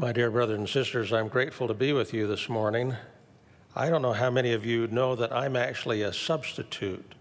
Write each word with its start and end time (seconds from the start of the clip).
My 0.00 0.12
dear 0.12 0.30
brothers 0.30 0.56
and 0.56 0.66
sisters, 0.66 1.12
I'm 1.12 1.28
grateful 1.28 1.68
to 1.68 1.74
be 1.74 1.92
with 1.92 2.14
you 2.14 2.26
this 2.26 2.48
morning. 2.48 2.96
I 3.76 3.90
don't 3.90 4.00
know 4.00 4.14
how 4.14 4.30
many 4.30 4.54
of 4.54 4.64
you 4.64 4.86
know 4.86 5.14
that 5.14 5.30
I'm 5.30 5.56
actually 5.56 6.00
a 6.00 6.10
substitute 6.10 7.14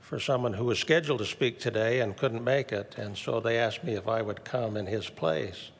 for 0.00 0.18
someone 0.18 0.54
who 0.54 0.64
was 0.64 0.80
scheduled 0.80 1.20
to 1.20 1.24
speak 1.24 1.60
today 1.60 2.00
and 2.00 2.16
couldn't 2.16 2.42
make 2.42 2.72
it, 2.72 2.96
and 2.98 3.16
so 3.16 3.38
they 3.38 3.58
asked 3.58 3.84
me 3.84 3.94
if 3.94 4.08
I 4.08 4.22
would 4.22 4.44
come 4.44 4.76
in 4.76 4.86
his 4.86 5.08
place. 5.08 5.70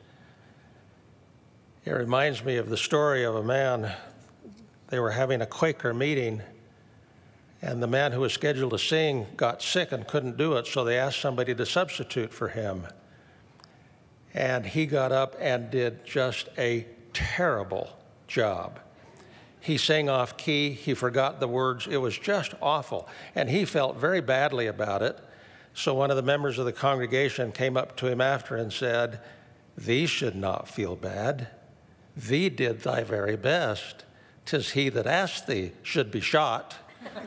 It 1.83 1.91
reminds 1.91 2.45
me 2.45 2.55
of 2.55 2.69
the 2.69 2.77
story 2.77 3.25
of 3.25 3.35
a 3.35 3.43
man. 3.43 3.93
They 4.87 5.01
were 5.01 5.11
having 5.11 5.41
a 5.41 5.45
Quaker 5.45 5.93
meeting, 5.93 6.41
and 7.61 7.83
the 7.83 7.87
man 7.87 8.13
who 8.13 8.21
was 8.21 8.31
scheduled 8.31 8.71
to 8.71 8.79
sing 8.79 9.27
got 9.35 9.61
sick 9.61 9.91
and 9.91 10.07
couldn't 10.07 10.37
do 10.37 10.53
it, 10.53 10.65
so 10.65 10.85
they 10.85 10.97
asked 10.97 11.19
somebody 11.19 11.53
to 11.53 11.65
substitute 11.65 12.33
for 12.33 12.47
him 12.47 12.87
and 14.35 14.65
he 14.65 14.85
got 14.85 15.13
up 15.13 15.35
and 15.39 15.71
did 15.71 16.05
just 16.05 16.49
a 16.57 16.85
terrible 17.13 17.97
job. 18.27 18.81
He 19.61 19.77
sang 19.77 20.09
off 20.09 20.35
key, 20.37 20.71
he 20.71 20.93
forgot 20.93 21.39
the 21.39 21.47
words, 21.47 21.87
it 21.87 21.97
was 21.97 22.17
just 22.17 22.53
awful, 22.61 23.07
and 23.33 23.49
he 23.49 23.63
felt 23.63 23.95
very 23.97 24.21
badly 24.21 24.67
about 24.67 25.01
it. 25.01 25.17
So 25.73 25.93
one 25.93 26.11
of 26.11 26.17
the 26.17 26.21
members 26.21 26.59
of 26.59 26.65
the 26.65 26.73
congregation 26.73 27.53
came 27.53 27.77
up 27.77 27.95
to 27.97 28.07
him 28.07 28.19
after 28.21 28.57
and 28.57 28.71
said, 28.71 29.21
Thee 29.77 30.05
should 30.05 30.35
not 30.35 30.67
feel 30.67 30.95
bad. 30.95 31.47
Thee 32.15 32.49
did 32.49 32.81
thy 32.81 33.03
very 33.03 33.37
best. 33.37 34.03
Tis 34.45 34.71
he 34.71 34.89
that 34.89 35.07
asked 35.07 35.47
thee 35.47 35.71
should 35.81 36.11
be 36.11 36.19
shot. 36.19 36.75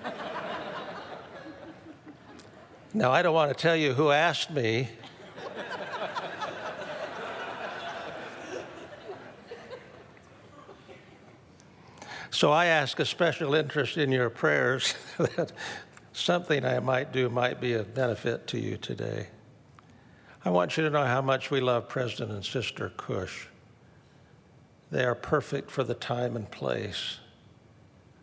now, 2.94 3.10
I 3.10 3.22
don't 3.22 3.34
want 3.34 3.50
to 3.50 3.60
tell 3.60 3.76
you 3.76 3.94
who 3.94 4.10
asked 4.10 4.50
me 4.50 4.88
So 12.38 12.52
I 12.52 12.66
ask 12.66 13.00
a 13.00 13.04
special 13.04 13.52
interest 13.56 13.96
in 13.96 14.12
your 14.12 14.30
prayers 14.30 14.94
that 15.18 15.50
something 16.12 16.64
I 16.64 16.78
might 16.78 17.10
do 17.10 17.28
might 17.28 17.60
be 17.60 17.72
of 17.72 17.96
benefit 17.96 18.46
to 18.46 18.60
you 18.60 18.76
today. 18.76 19.26
I 20.44 20.50
want 20.50 20.76
you 20.76 20.84
to 20.84 20.90
know 20.90 21.04
how 21.04 21.20
much 21.20 21.50
we 21.50 21.60
love 21.60 21.88
President 21.88 22.30
and 22.30 22.44
Sister 22.44 22.92
Kusch. 22.96 23.46
They 24.92 25.04
are 25.04 25.16
perfect 25.16 25.68
for 25.68 25.82
the 25.82 25.94
time 25.94 26.36
and 26.36 26.48
place. 26.48 27.18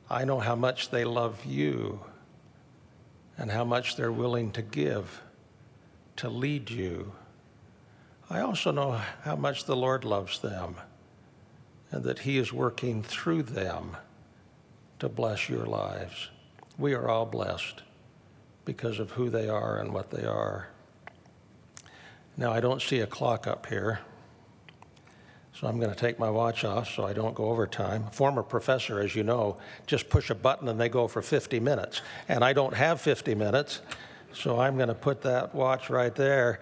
I 0.10 0.24
know 0.24 0.40
how 0.40 0.56
much 0.56 0.92
they 0.92 1.04
love 1.04 1.44
you 1.44 2.00
and 3.38 3.52
how 3.52 3.66
much 3.66 3.98
they're 3.98 4.14
willing 4.14 4.52
to 4.52 4.62
give 4.62 5.24
to 6.16 6.30
lead 6.30 6.70
you. 6.70 7.12
I 8.30 8.40
also 8.40 8.72
know 8.72 9.02
how 9.24 9.36
much 9.36 9.66
the 9.66 9.76
Lord 9.76 10.06
loves 10.06 10.40
them 10.40 10.78
and 11.92 12.06
that 12.06 12.20
He 12.20 12.38
is 12.38 12.54
working 12.54 13.04
through 13.04 13.44
them 13.44 13.98
to 15.00 15.10
bless 15.10 15.50
your 15.50 15.66
lives. 15.66 16.30
We 16.78 16.94
are 16.94 17.10
all 17.10 17.26
blessed 17.26 17.84
because 18.66 19.00
of 19.00 19.12
who 19.12 19.30
they 19.30 19.48
are 19.48 19.80
and 19.80 19.94
what 19.94 20.12
they 20.12 20.26
are. 20.26 20.68
Now, 22.38 22.52
I 22.52 22.60
don't 22.60 22.82
see 22.82 23.00
a 23.00 23.08
clock 23.08 23.48
up 23.48 23.66
here, 23.68 24.00
so 25.54 25.68
I'm 25.68 25.80
going 25.80 25.90
to 25.90 25.96
take 25.96 26.20
my 26.20 26.30
watch 26.30 26.66
off 26.66 26.90
so 26.90 27.06
I 27.06 27.14
don't 27.14 27.34
go 27.34 27.46
over 27.46 27.66
time. 27.66 28.08
Former 28.12 28.44
professor, 28.44 29.00
as 29.00 29.16
you 29.16 29.24
know, 29.24 29.58
just 29.88 30.10
push 30.10 30.30
a 30.30 30.36
button 30.36 30.68
and 30.68 30.80
they 30.80 30.90
go 30.90 31.08
for 31.08 31.22
50 31.22 31.62
minutes. 31.62 32.02
And 32.28 32.44
I 32.44 32.52
don't 32.52 32.74
have 32.74 33.00
50 33.00 33.36
minutes, 33.36 33.82
so 34.34 34.60
I'm 34.60 34.76
going 34.76 34.90
to 34.90 34.96
put 34.96 35.22
that 35.22 35.56
watch 35.56 35.90
right 35.90 36.14
there. 36.14 36.60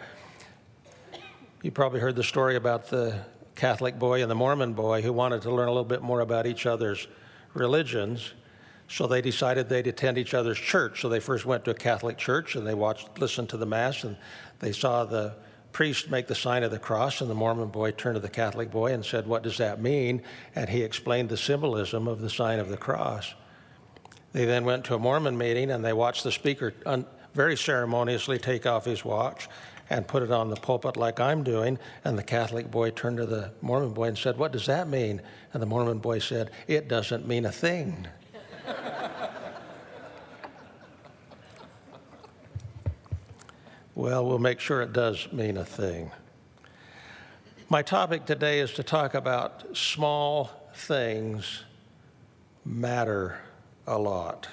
You 1.64 1.72
probably 1.72 2.02
heard 2.02 2.16
the 2.16 2.23
story 2.23 2.56
about 2.56 2.90
the 2.90 3.20
Catholic 3.56 3.97
boy 3.97 4.22
and 4.22 4.30
the 4.30 4.36
Mormon 4.36 4.73
boy 4.73 5.02
who 5.02 5.12
wanted 5.12 5.42
to 5.44 5.52
learn 5.52 5.68
a 5.68 5.72
little 5.72 5.84
bit 5.84 6.02
more 6.02 6.20
about 6.20 6.45
each 6.45 6.66
other's 6.66 7.08
religions. 7.54 8.34
So 8.88 9.08
they 9.08 9.22
decided 9.22 9.70
they'd 9.70 9.88
attend 9.88 10.18
each 10.18 10.34
other's 10.34 10.59
church. 10.59 11.02
So 11.02 11.09
they 11.09 11.19
first 11.19 11.46
went 11.46 11.66
to 11.66 11.72
a 11.72 11.75
Catholic 11.75 12.18
church 12.18 12.56
and 12.56 12.68
they 12.68 12.74
watched, 12.74 13.19
listened 13.19 13.50
to 13.50 13.58
the 13.58 13.66
Mass, 13.66 14.03
and 14.03 14.18
they 14.59 14.72
saw 14.72 15.06
the 15.06 15.34
priest 15.72 16.12
make 16.12 16.28
the 16.28 16.36
sign 16.36 16.63
of 16.63 16.72
the 16.72 16.80
cross. 16.80 17.22
And 17.22 17.30
the 17.30 17.36
Mormon 17.36 17.69
boy 17.69 17.92
turned 17.92 18.16
to 18.16 18.19
the 18.19 18.30
Catholic 18.30 18.69
boy 18.69 18.94
and 18.94 19.03
said, 19.03 19.25
What 19.25 19.44
does 19.44 19.58
that 19.58 19.81
mean? 19.81 20.22
And 20.56 20.69
he 20.69 20.84
explained 20.84 21.30
the 21.30 21.38
symbolism 21.38 22.08
of 22.08 22.22
the 22.22 22.30
sign 22.30 22.59
of 22.59 22.69
the 22.69 22.78
cross. 22.78 23.34
They 24.34 24.46
then 24.46 24.66
went 24.66 24.86
to 24.86 24.96
a 24.96 25.00
Mormon 25.00 25.38
meeting 25.38 25.72
and 25.72 25.84
they 25.84 25.94
watched 25.94 26.24
the 26.24 26.31
speaker 26.31 26.74
un- 26.86 27.06
very 27.34 27.58
ceremoniously 27.58 28.38
take 28.38 28.66
off 28.66 28.86
his 28.86 29.03
watch 29.03 29.47
and 29.89 30.07
put 30.07 30.23
it 30.23 30.31
on 30.31 30.49
the 30.49 30.55
pulpit 30.55 30.95
like 30.97 31.19
I'm 31.19 31.44
doing. 31.44 31.77
And 32.03 32.17
the 32.17 32.23
Catholic 32.23 32.71
boy 32.71 32.91
turned 32.91 33.17
to 33.17 33.25
the 33.25 33.51
Mormon 33.61 33.91
boy 33.91 34.05
and 34.05 34.17
said, 34.17 34.38
What 34.38 34.51
does 34.51 34.66
that 34.67 34.88
mean? 34.88 35.21
And 35.53 35.61
the 35.61 35.67
Mormon 35.67 35.99
boy 35.99 36.19
said, 36.19 36.51
It 36.67 36.88
doesn't 36.88 37.27
mean 37.27 37.45
a 37.45 37.51
thing. 37.51 38.07
well, 43.95 44.25
we'll 44.25 44.39
make 44.39 44.59
sure 44.59 44.81
it 44.81 44.94
does 44.94 45.31
mean 45.31 45.57
a 45.57 45.66
thing. 45.66 46.11
My 47.69 47.81
topic 47.81 48.25
today 48.25 48.59
is 48.59 48.73
to 48.73 48.83
talk 48.83 49.13
about 49.15 49.75
small 49.75 50.51
things 50.75 51.63
matter 52.65 53.39
a 53.88 53.97
lot. 53.97 54.47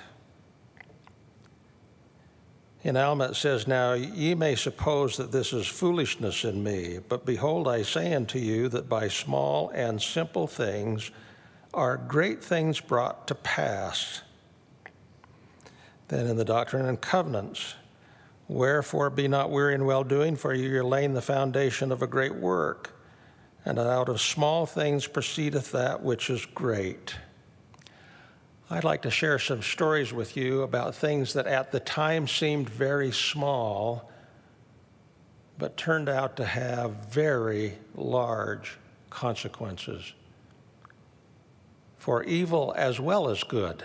In 2.82 2.96
Alma 2.96 3.26
it 3.26 3.36
says, 3.36 3.66
Now 3.66 3.92
ye 3.92 4.34
may 4.34 4.54
suppose 4.54 5.16
that 5.18 5.32
this 5.32 5.52
is 5.52 5.66
foolishness 5.66 6.44
in 6.44 6.62
me, 6.62 6.98
but 7.08 7.26
behold, 7.26 7.68
I 7.68 7.82
say 7.82 8.14
unto 8.14 8.38
you 8.38 8.68
that 8.70 8.88
by 8.88 9.08
small 9.08 9.70
and 9.70 10.00
simple 10.00 10.46
things 10.46 11.10
are 11.74 11.96
great 11.96 12.42
things 12.42 12.80
brought 12.80 13.28
to 13.28 13.34
pass. 13.34 14.22
Then 16.08 16.26
in 16.26 16.36
the 16.36 16.44
Doctrine 16.44 16.86
and 16.86 17.00
Covenants, 17.00 17.74
wherefore 18.48 19.10
be 19.10 19.28
not 19.28 19.50
weary 19.50 19.74
in 19.74 19.84
well 19.84 20.02
doing, 20.02 20.34
for 20.34 20.54
ye 20.54 20.66
are 20.76 20.82
laying 20.82 21.14
the 21.14 21.22
foundation 21.22 21.92
of 21.92 22.02
a 22.02 22.06
great 22.06 22.34
work, 22.34 22.98
and 23.64 23.78
out 23.78 24.08
of 24.08 24.20
small 24.20 24.64
things 24.64 25.06
proceedeth 25.06 25.70
that 25.72 26.02
which 26.02 26.30
is 26.30 26.46
great. 26.46 27.14
I'd 28.72 28.84
like 28.84 29.02
to 29.02 29.10
share 29.10 29.40
some 29.40 29.62
stories 29.62 30.12
with 30.12 30.36
you 30.36 30.62
about 30.62 30.94
things 30.94 31.32
that 31.32 31.48
at 31.48 31.72
the 31.72 31.80
time 31.80 32.28
seemed 32.28 32.70
very 32.70 33.10
small, 33.10 34.08
but 35.58 35.76
turned 35.76 36.08
out 36.08 36.36
to 36.36 36.44
have 36.44 36.92
very 37.10 37.76
large 37.96 38.78
consequences 39.10 40.12
for 41.96 42.22
evil 42.22 42.72
as 42.76 43.00
well 43.00 43.28
as 43.28 43.42
good. 43.42 43.82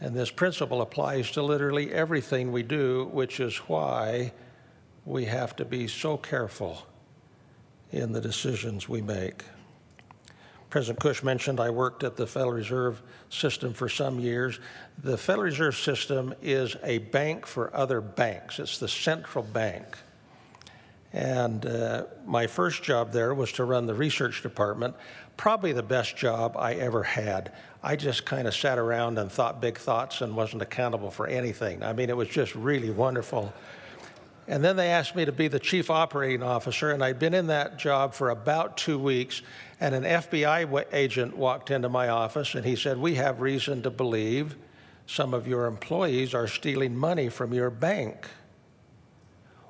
And 0.00 0.14
this 0.16 0.30
principle 0.30 0.80
applies 0.80 1.30
to 1.32 1.42
literally 1.42 1.92
everything 1.92 2.50
we 2.50 2.62
do, 2.62 3.10
which 3.12 3.38
is 3.38 3.58
why 3.58 4.32
we 5.04 5.26
have 5.26 5.54
to 5.56 5.66
be 5.66 5.88
so 5.88 6.16
careful 6.16 6.86
in 7.92 8.12
the 8.12 8.20
decisions 8.22 8.88
we 8.88 9.02
make. 9.02 9.44
President 10.70 11.00
Kusch 11.00 11.24
mentioned, 11.24 11.58
I 11.58 11.70
worked 11.70 12.04
at 12.04 12.16
the 12.16 12.26
Federal 12.26 12.52
Reserve 12.52 13.02
System 13.28 13.74
for 13.74 13.88
some 13.88 14.20
years. 14.20 14.60
The 15.02 15.18
Federal 15.18 15.46
Reserve 15.46 15.76
System 15.76 16.32
is 16.40 16.76
a 16.84 16.98
bank 16.98 17.44
for 17.44 17.74
other 17.76 18.00
banks, 18.00 18.60
it's 18.60 18.78
the 18.78 18.88
central 18.88 19.44
bank. 19.44 19.84
And 21.12 21.66
uh, 21.66 22.04
my 22.24 22.46
first 22.46 22.84
job 22.84 23.10
there 23.10 23.34
was 23.34 23.50
to 23.52 23.64
run 23.64 23.86
the 23.86 23.94
research 23.94 24.42
department, 24.42 24.94
probably 25.36 25.72
the 25.72 25.82
best 25.82 26.16
job 26.16 26.56
I 26.56 26.74
ever 26.74 27.02
had. 27.02 27.50
I 27.82 27.96
just 27.96 28.24
kind 28.24 28.46
of 28.46 28.54
sat 28.54 28.78
around 28.78 29.18
and 29.18 29.32
thought 29.32 29.60
big 29.60 29.76
thoughts 29.76 30.20
and 30.20 30.36
wasn't 30.36 30.62
accountable 30.62 31.10
for 31.10 31.26
anything. 31.26 31.82
I 31.82 31.92
mean, 31.94 32.10
it 32.10 32.16
was 32.16 32.28
just 32.28 32.54
really 32.54 32.90
wonderful. 32.90 33.52
And 34.50 34.64
then 34.64 34.74
they 34.74 34.88
asked 34.88 35.14
me 35.14 35.24
to 35.24 35.30
be 35.30 35.46
the 35.46 35.60
chief 35.60 35.90
operating 35.90 36.42
officer, 36.42 36.90
and 36.90 37.04
I'd 37.04 37.20
been 37.20 37.34
in 37.34 37.46
that 37.46 37.78
job 37.78 38.14
for 38.14 38.30
about 38.30 38.76
two 38.76 38.98
weeks. 38.98 39.42
And 39.78 39.94
an 39.94 40.02
FBI 40.02 40.86
agent 40.92 41.36
walked 41.36 41.70
into 41.70 41.88
my 41.88 42.08
office 42.08 42.56
and 42.56 42.66
he 42.66 42.74
said, 42.74 42.98
We 42.98 43.14
have 43.14 43.40
reason 43.40 43.80
to 43.82 43.90
believe 43.90 44.56
some 45.06 45.34
of 45.34 45.46
your 45.46 45.66
employees 45.66 46.34
are 46.34 46.48
stealing 46.48 46.96
money 46.96 47.28
from 47.28 47.54
your 47.54 47.70
bank. 47.70 48.26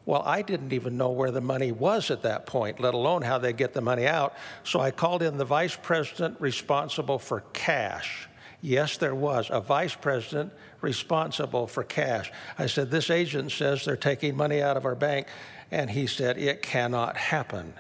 Well, 0.07 0.23
I 0.25 0.41
didn't 0.41 0.73
even 0.73 0.97
know 0.97 1.11
where 1.11 1.31
the 1.31 1.43
money 1.43 1.73
was 1.73 2.11
at 2.11 2.23
that 2.23 2.47
point, 2.47 2.81
let 2.81 2.95
alone 2.95 3.21
how 3.21 3.37
they 3.37 3.53
get 3.53 3.75
the 3.75 3.83
money 3.83 4.07
out. 4.07 4.35
So 4.65 4.81
I 4.81 4.93
called 4.93 5.23
in 5.23 5.37
the 5.37 5.45
vice 5.45 5.77
president 5.77 6.41
responsible 6.41 7.19
for 7.19 7.41
cash. 7.53 8.30
Yes, 8.63 8.97
there 8.99 9.15
was 9.15 9.49
a 9.51 9.61
vice 9.61 9.95
president 9.95 10.53
responsible 10.81 11.67
for 11.67 11.83
cash. 11.83 12.31
I 12.59 12.67
said, 12.67 12.91
This 12.91 13.11
agent 13.11 13.53
says 13.53 13.85
they're 13.85 13.97
taking 13.97 14.37
money 14.37 14.61
out 14.61 14.77
of 14.77 14.85
our 14.85 14.95
bank. 14.95 15.27
And 15.71 15.91
he 15.91 16.07
said, 16.07 16.37
It 16.37 16.63
cannot 16.63 17.17
happen. 17.17 17.75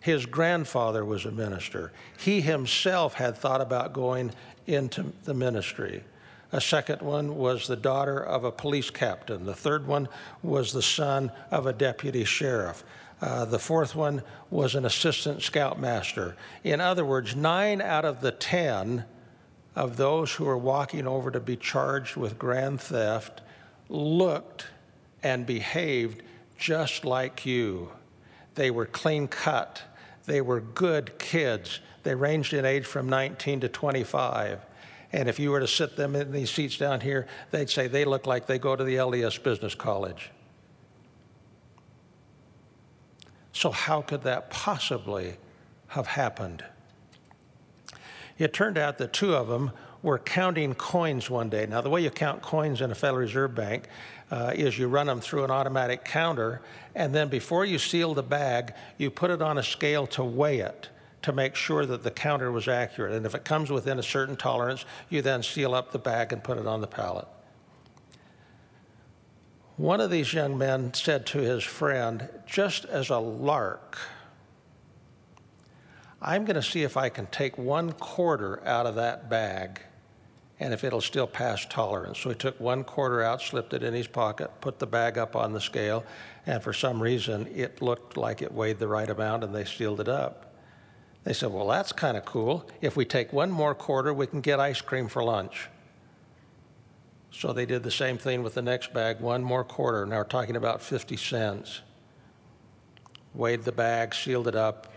His 0.00 0.24
grandfather 0.24 1.04
was 1.04 1.26
a 1.26 1.30
minister. 1.30 1.92
He 2.18 2.40
himself 2.40 3.12
had 3.14 3.36
thought 3.36 3.60
about 3.60 3.92
going 3.92 4.32
into 4.66 5.12
the 5.24 5.34
ministry. 5.34 6.04
A 6.52 6.60
second 6.60 7.02
one 7.02 7.36
was 7.36 7.66
the 7.66 7.76
daughter 7.76 8.18
of 8.18 8.44
a 8.44 8.50
police 8.50 8.90
captain. 8.90 9.46
The 9.46 9.54
third 9.54 9.86
one 9.86 10.08
was 10.42 10.72
the 10.72 10.82
son 10.82 11.30
of 11.50 11.66
a 11.66 11.72
deputy 11.72 12.24
sheriff. 12.24 12.82
Uh, 13.20 13.44
the 13.44 13.58
fourth 13.58 13.94
one 13.94 14.22
was 14.50 14.74
an 14.74 14.84
assistant 14.84 15.42
scoutmaster. 15.42 16.36
In 16.64 16.80
other 16.80 17.04
words, 17.04 17.36
nine 17.36 17.80
out 17.80 18.04
of 18.04 18.20
the 18.20 18.32
ten 18.32 19.04
of 19.76 19.96
those 19.96 20.32
who 20.32 20.44
were 20.44 20.58
walking 20.58 21.06
over 21.06 21.30
to 21.30 21.40
be 21.40 21.56
charged 21.56 22.16
with 22.16 22.38
grand 22.38 22.80
theft 22.80 23.42
looked 23.88 24.66
and 25.22 25.46
behaved 25.46 26.22
just 26.58 27.04
like 27.04 27.46
you. 27.46 27.92
They 28.54 28.70
were 28.70 28.86
clean 28.86 29.28
cut, 29.28 29.82
they 30.26 30.40
were 30.40 30.60
good 30.60 31.18
kids. 31.18 31.80
They 32.02 32.14
ranged 32.14 32.54
in 32.54 32.64
age 32.64 32.86
from 32.86 33.08
19 33.08 33.60
to 33.60 33.68
25. 33.68 34.64
And 35.12 35.28
if 35.28 35.38
you 35.38 35.50
were 35.50 35.60
to 35.60 35.66
sit 35.66 35.96
them 35.96 36.14
in 36.14 36.30
these 36.30 36.50
seats 36.50 36.76
down 36.76 37.00
here, 37.00 37.26
they'd 37.50 37.68
say 37.68 37.88
they 37.88 38.04
look 38.04 38.26
like 38.26 38.46
they 38.46 38.58
go 38.58 38.76
to 38.76 38.84
the 38.84 38.96
LDS 38.96 39.42
Business 39.42 39.74
College. 39.74 40.30
So, 43.52 43.70
how 43.70 44.02
could 44.02 44.22
that 44.22 44.50
possibly 44.50 45.34
have 45.88 46.06
happened? 46.06 46.64
It 48.38 48.52
turned 48.52 48.78
out 48.78 48.98
that 48.98 49.12
two 49.12 49.34
of 49.34 49.48
them 49.48 49.72
were 50.02 50.18
counting 50.18 50.74
coins 50.74 51.28
one 51.28 51.50
day. 51.50 51.66
Now, 51.66 51.80
the 51.80 51.90
way 51.90 52.00
you 52.00 52.10
count 52.10 52.40
coins 52.40 52.80
in 52.80 52.90
a 52.90 52.94
Federal 52.94 53.18
Reserve 53.18 53.54
Bank 53.54 53.88
uh, 54.30 54.52
is 54.54 54.78
you 54.78 54.86
run 54.88 55.08
them 55.08 55.20
through 55.20 55.44
an 55.44 55.50
automatic 55.50 56.04
counter, 56.04 56.62
and 56.94 57.12
then 57.14 57.28
before 57.28 57.64
you 57.64 57.78
seal 57.78 58.14
the 58.14 58.22
bag, 58.22 58.72
you 58.96 59.10
put 59.10 59.30
it 59.30 59.42
on 59.42 59.58
a 59.58 59.62
scale 59.62 60.06
to 60.06 60.24
weigh 60.24 60.60
it 60.60 60.88
to 61.22 61.32
make 61.32 61.54
sure 61.54 61.84
that 61.86 62.02
the 62.02 62.10
counter 62.10 62.50
was 62.50 62.68
accurate. 62.68 63.12
And 63.12 63.26
if 63.26 63.34
it 63.34 63.44
comes 63.44 63.70
within 63.70 63.98
a 63.98 64.02
certain 64.02 64.36
tolerance, 64.36 64.84
you 65.08 65.22
then 65.22 65.42
seal 65.42 65.74
up 65.74 65.92
the 65.92 65.98
bag 65.98 66.32
and 66.32 66.42
put 66.42 66.58
it 66.58 66.66
on 66.66 66.80
the 66.80 66.86
pallet. 66.86 67.28
One 69.76 70.00
of 70.00 70.10
these 70.10 70.32
young 70.32 70.58
men 70.58 70.92
said 70.92 71.26
to 71.26 71.38
his 71.38 71.64
friend, 71.64 72.28
just 72.46 72.84
as 72.84 73.08
a 73.08 73.18
lark, 73.18 73.98
I'm 76.22 76.44
going 76.44 76.56
to 76.56 76.62
see 76.62 76.82
if 76.82 76.98
I 76.98 77.08
can 77.08 77.26
take 77.26 77.56
one 77.56 77.92
quarter 77.92 78.62
out 78.66 78.84
of 78.84 78.96
that 78.96 79.30
bag 79.30 79.80
and 80.58 80.74
if 80.74 80.84
it'll 80.84 81.00
still 81.00 81.26
pass 81.26 81.64
tolerance. 81.64 82.18
So 82.18 82.28
he 82.28 82.34
took 82.34 82.60
one 82.60 82.84
quarter 82.84 83.22
out, 83.22 83.40
slipped 83.40 83.72
it 83.72 83.82
in 83.82 83.94
his 83.94 84.06
pocket, 84.06 84.50
put 84.60 84.78
the 84.78 84.86
bag 84.86 85.16
up 85.16 85.34
on 85.34 85.54
the 85.54 85.60
scale, 85.60 86.04
and 86.44 86.62
for 86.62 86.74
some 86.74 87.02
reason 87.02 87.46
it 87.46 87.80
looked 87.80 88.18
like 88.18 88.42
it 88.42 88.52
weighed 88.52 88.78
the 88.78 88.88
right 88.88 89.08
amount 89.08 89.44
and 89.44 89.54
they 89.54 89.64
sealed 89.64 90.00
it 90.00 90.08
up. 90.08 90.49
They 91.24 91.32
said, 91.32 91.52
Well, 91.52 91.66
that's 91.66 91.92
kind 91.92 92.16
of 92.16 92.24
cool. 92.24 92.68
If 92.80 92.96
we 92.96 93.04
take 93.04 93.32
one 93.32 93.50
more 93.50 93.74
quarter, 93.74 94.12
we 94.12 94.26
can 94.26 94.40
get 94.40 94.60
ice 94.60 94.80
cream 94.80 95.08
for 95.08 95.22
lunch. 95.22 95.68
So 97.30 97.52
they 97.52 97.66
did 97.66 97.82
the 97.82 97.90
same 97.90 98.18
thing 98.18 98.42
with 98.42 98.54
the 98.54 98.62
next 98.62 98.92
bag, 98.92 99.20
one 99.20 99.42
more 99.42 99.64
quarter. 99.64 100.04
Now 100.04 100.18
we're 100.18 100.24
talking 100.24 100.56
about 100.56 100.82
50 100.82 101.16
cents. 101.16 101.80
Weighed 103.34 103.62
the 103.62 103.72
bag, 103.72 104.14
sealed 104.14 104.48
it 104.48 104.56
up, 104.56 104.92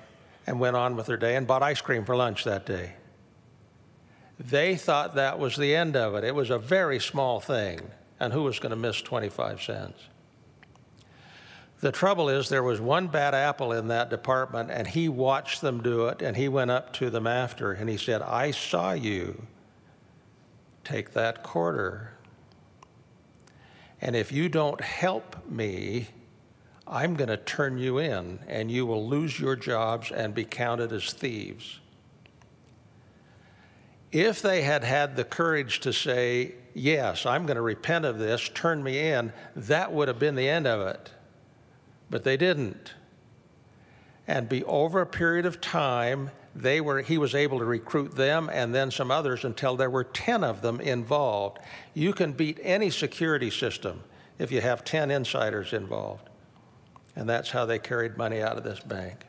and 0.47 0.59
went 0.59 0.75
on 0.75 0.95
with 0.95 1.05
their 1.05 1.17
day 1.17 1.35
and 1.35 1.45
bought 1.45 1.61
ice 1.61 1.81
cream 1.81 2.03
for 2.05 2.15
lunch 2.15 2.43
that 2.43 2.65
day. 2.65 2.93
They 4.39 4.75
thought 4.75 5.15
that 5.15 5.37
was 5.37 5.55
the 5.55 5.75
end 5.75 5.95
of 5.95 6.15
it. 6.15 6.23
It 6.23 6.33
was 6.33 6.49
a 6.49 6.57
very 6.57 6.99
small 6.99 7.39
thing, 7.39 7.91
and 8.19 8.33
who 8.33 8.43
was 8.43 8.59
going 8.59 8.71
to 8.71 8.75
miss 8.75 9.01
25 9.01 9.61
cents? 9.61 9.99
The 11.83 11.91
trouble 11.91 12.29
is, 12.29 12.47
there 12.47 12.63
was 12.63 12.79
one 12.79 13.07
bad 13.07 13.35
apple 13.35 13.73
in 13.73 13.89
that 13.89 14.09
department, 14.09 14.71
and 14.71 14.87
he 14.87 15.09
watched 15.09 15.59
them 15.59 15.83
do 15.83 16.07
it, 16.07 16.21
and 16.21 16.37
he 16.37 16.47
went 16.47 16.71
up 16.71 16.93
to 16.93 17.09
them 17.09 17.27
after, 17.27 17.73
and 17.73 17.89
he 17.89 17.97
said, 17.97 18.21
I 18.21 18.51
saw 18.51 18.93
you 18.93 19.47
take 20.85 21.11
that 21.11 21.43
quarter. 21.43 22.13
And 23.99 24.15
if 24.15 24.31
you 24.31 24.47
don't 24.47 24.79
help 24.79 25.45
me, 25.49 26.07
I'm 26.87 27.15
going 27.15 27.27
to 27.27 27.35
turn 27.35 27.77
you 27.77 27.97
in, 27.97 28.39
and 28.47 28.71
you 28.71 28.85
will 28.85 29.05
lose 29.05 29.37
your 29.37 29.57
jobs 29.57 30.09
and 30.09 30.33
be 30.33 30.45
counted 30.45 30.93
as 30.93 31.11
thieves. 31.11 31.81
If 34.13 34.41
they 34.41 34.61
had 34.61 34.85
had 34.85 35.17
the 35.17 35.25
courage 35.25 35.81
to 35.81 35.91
say, 35.91 36.55
Yes, 36.73 37.25
I'm 37.25 37.45
going 37.45 37.57
to 37.57 37.61
repent 37.61 38.05
of 38.05 38.19
this, 38.19 38.49
turn 38.53 38.81
me 38.81 39.09
in, 39.09 39.33
that 39.57 39.91
would 39.91 40.07
have 40.07 40.17
been 40.17 40.35
the 40.35 40.47
end 40.47 40.65
of 40.65 40.87
it 40.87 41.11
but 42.13 42.23
they 42.23 42.37
didn't. 42.37 42.93
And 44.27 44.47
be 44.47 44.63
over 44.65 45.01
a 45.01 45.05
period 45.07 45.47
of 45.47 45.59
time, 45.59 46.29
they 46.55 46.79
were, 46.79 47.01
he 47.01 47.17
was 47.17 47.33
able 47.33 47.57
to 47.57 47.65
recruit 47.65 48.15
them 48.15 48.51
and 48.53 48.73
then 48.73 48.91
some 48.91 49.09
others 49.09 49.43
until 49.43 49.75
there 49.75 49.89
were 49.89 50.03
10 50.03 50.43
of 50.43 50.61
them 50.61 50.79
involved. 50.79 51.57
You 51.95 52.13
can 52.13 52.33
beat 52.33 52.59
any 52.61 52.91
security 52.91 53.49
system 53.49 54.03
if 54.37 54.51
you 54.51 54.61
have 54.61 54.83
10 54.83 55.09
insiders 55.09 55.73
involved. 55.73 56.29
And 57.15 57.27
that's 57.27 57.49
how 57.49 57.65
they 57.65 57.79
carried 57.79 58.15
money 58.15 58.43
out 58.43 58.57
of 58.57 58.63
this 58.63 58.79
bank. 58.79 59.25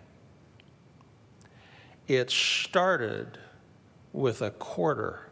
It 2.06 2.30
started 2.30 3.38
with 4.12 4.42
a 4.42 4.50
quarter. 4.50 5.30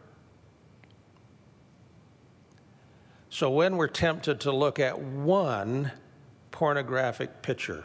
So 3.29 3.51
when 3.51 3.77
we're 3.77 3.89
tempted 3.89 4.39
to 4.39 4.51
look 4.51 4.79
at 4.79 4.99
one, 4.99 5.91
pornographic 6.63 7.41
picture. 7.41 7.83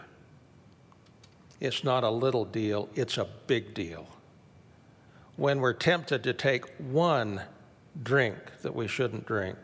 It's 1.58 1.82
not 1.82 2.04
a 2.04 2.10
little 2.10 2.44
deal, 2.44 2.88
it's 2.94 3.18
a 3.18 3.26
big 3.48 3.74
deal. 3.74 4.06
When 5.34 5.58
we're 5.58 5.72
tempted 5.72 6.22
to 6.22 6.32
take 6.32 6.64
one 6.76 7.42
drink 8.00 8.36
that 8.62 8.76
we 8.76 8.86
shouldn't 8.86 9.26
drink, 9.26 9.56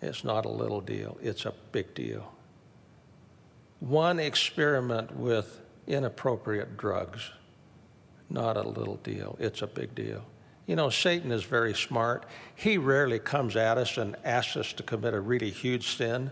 it's 0.00 0.22
not 0.22 0.46
a 0.46 0.48
little 0.48 0.80
deal, 0.80 1.18
it's 1.20 1.44
a 1.44 1.52
big 1.72 1.92
deal. 1.96 2.32
One 3.80 4.20
experiment 4.20 5.16
with 5.16 5.60
inappropriate 5.88 6.76
drugs, 6.76 7.32
not 8.30 8.56
a 8.56 8.62
little 8.62 8.98
deal, 8.98 9.36
it's 9.40 9.60
a 9.60 9.66
big 9.66 9.96
deal. 9.96 10.24
You 10.68 10.76
know, 10.76 10.88
Satan 10.88 11.32
is 11.32 11.42
very 11.42 11.74
smart. 11.74 12.26
He 12.54 12.78
rarely 12.78 13.18
comes 13.18 13.56
at 13.56 13.76
us 13.76 13.98
and 13.98 14.14
asks 14.24 14.56
us 14.56 14.72
to 14.74 14.84
commit 14.84 15.14
a 15.14 15.20
really 15.20 15.50
huge 15.50 15.96
sin 15.96 16.30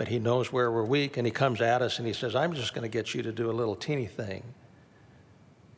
but 0.00 0.08
he 0.08 0.18
knows 0.18 0.50
where 0.50 0.72
we're 0.72 0.82
weak 0.82 1.18
and 1.18 1.26
he 1.26 1.30
comes 1.30 1.60
at 1.60 1.82
us 1.82 1.98
and 1.98 2.06
he 2.06 2.14
says, 2.14 2.34
I'm 2.34 2.54
just 2.54 2.72
going 2.72 2.84
to 2.84 2.88
get 2.88 3.12
you 3.14 3.20
to 3.22 3.32
do 3.32 3.50
a 3.50 3.52
little 3.52 3.76
teeny 3.76 4.06
thing. 4.06 4.42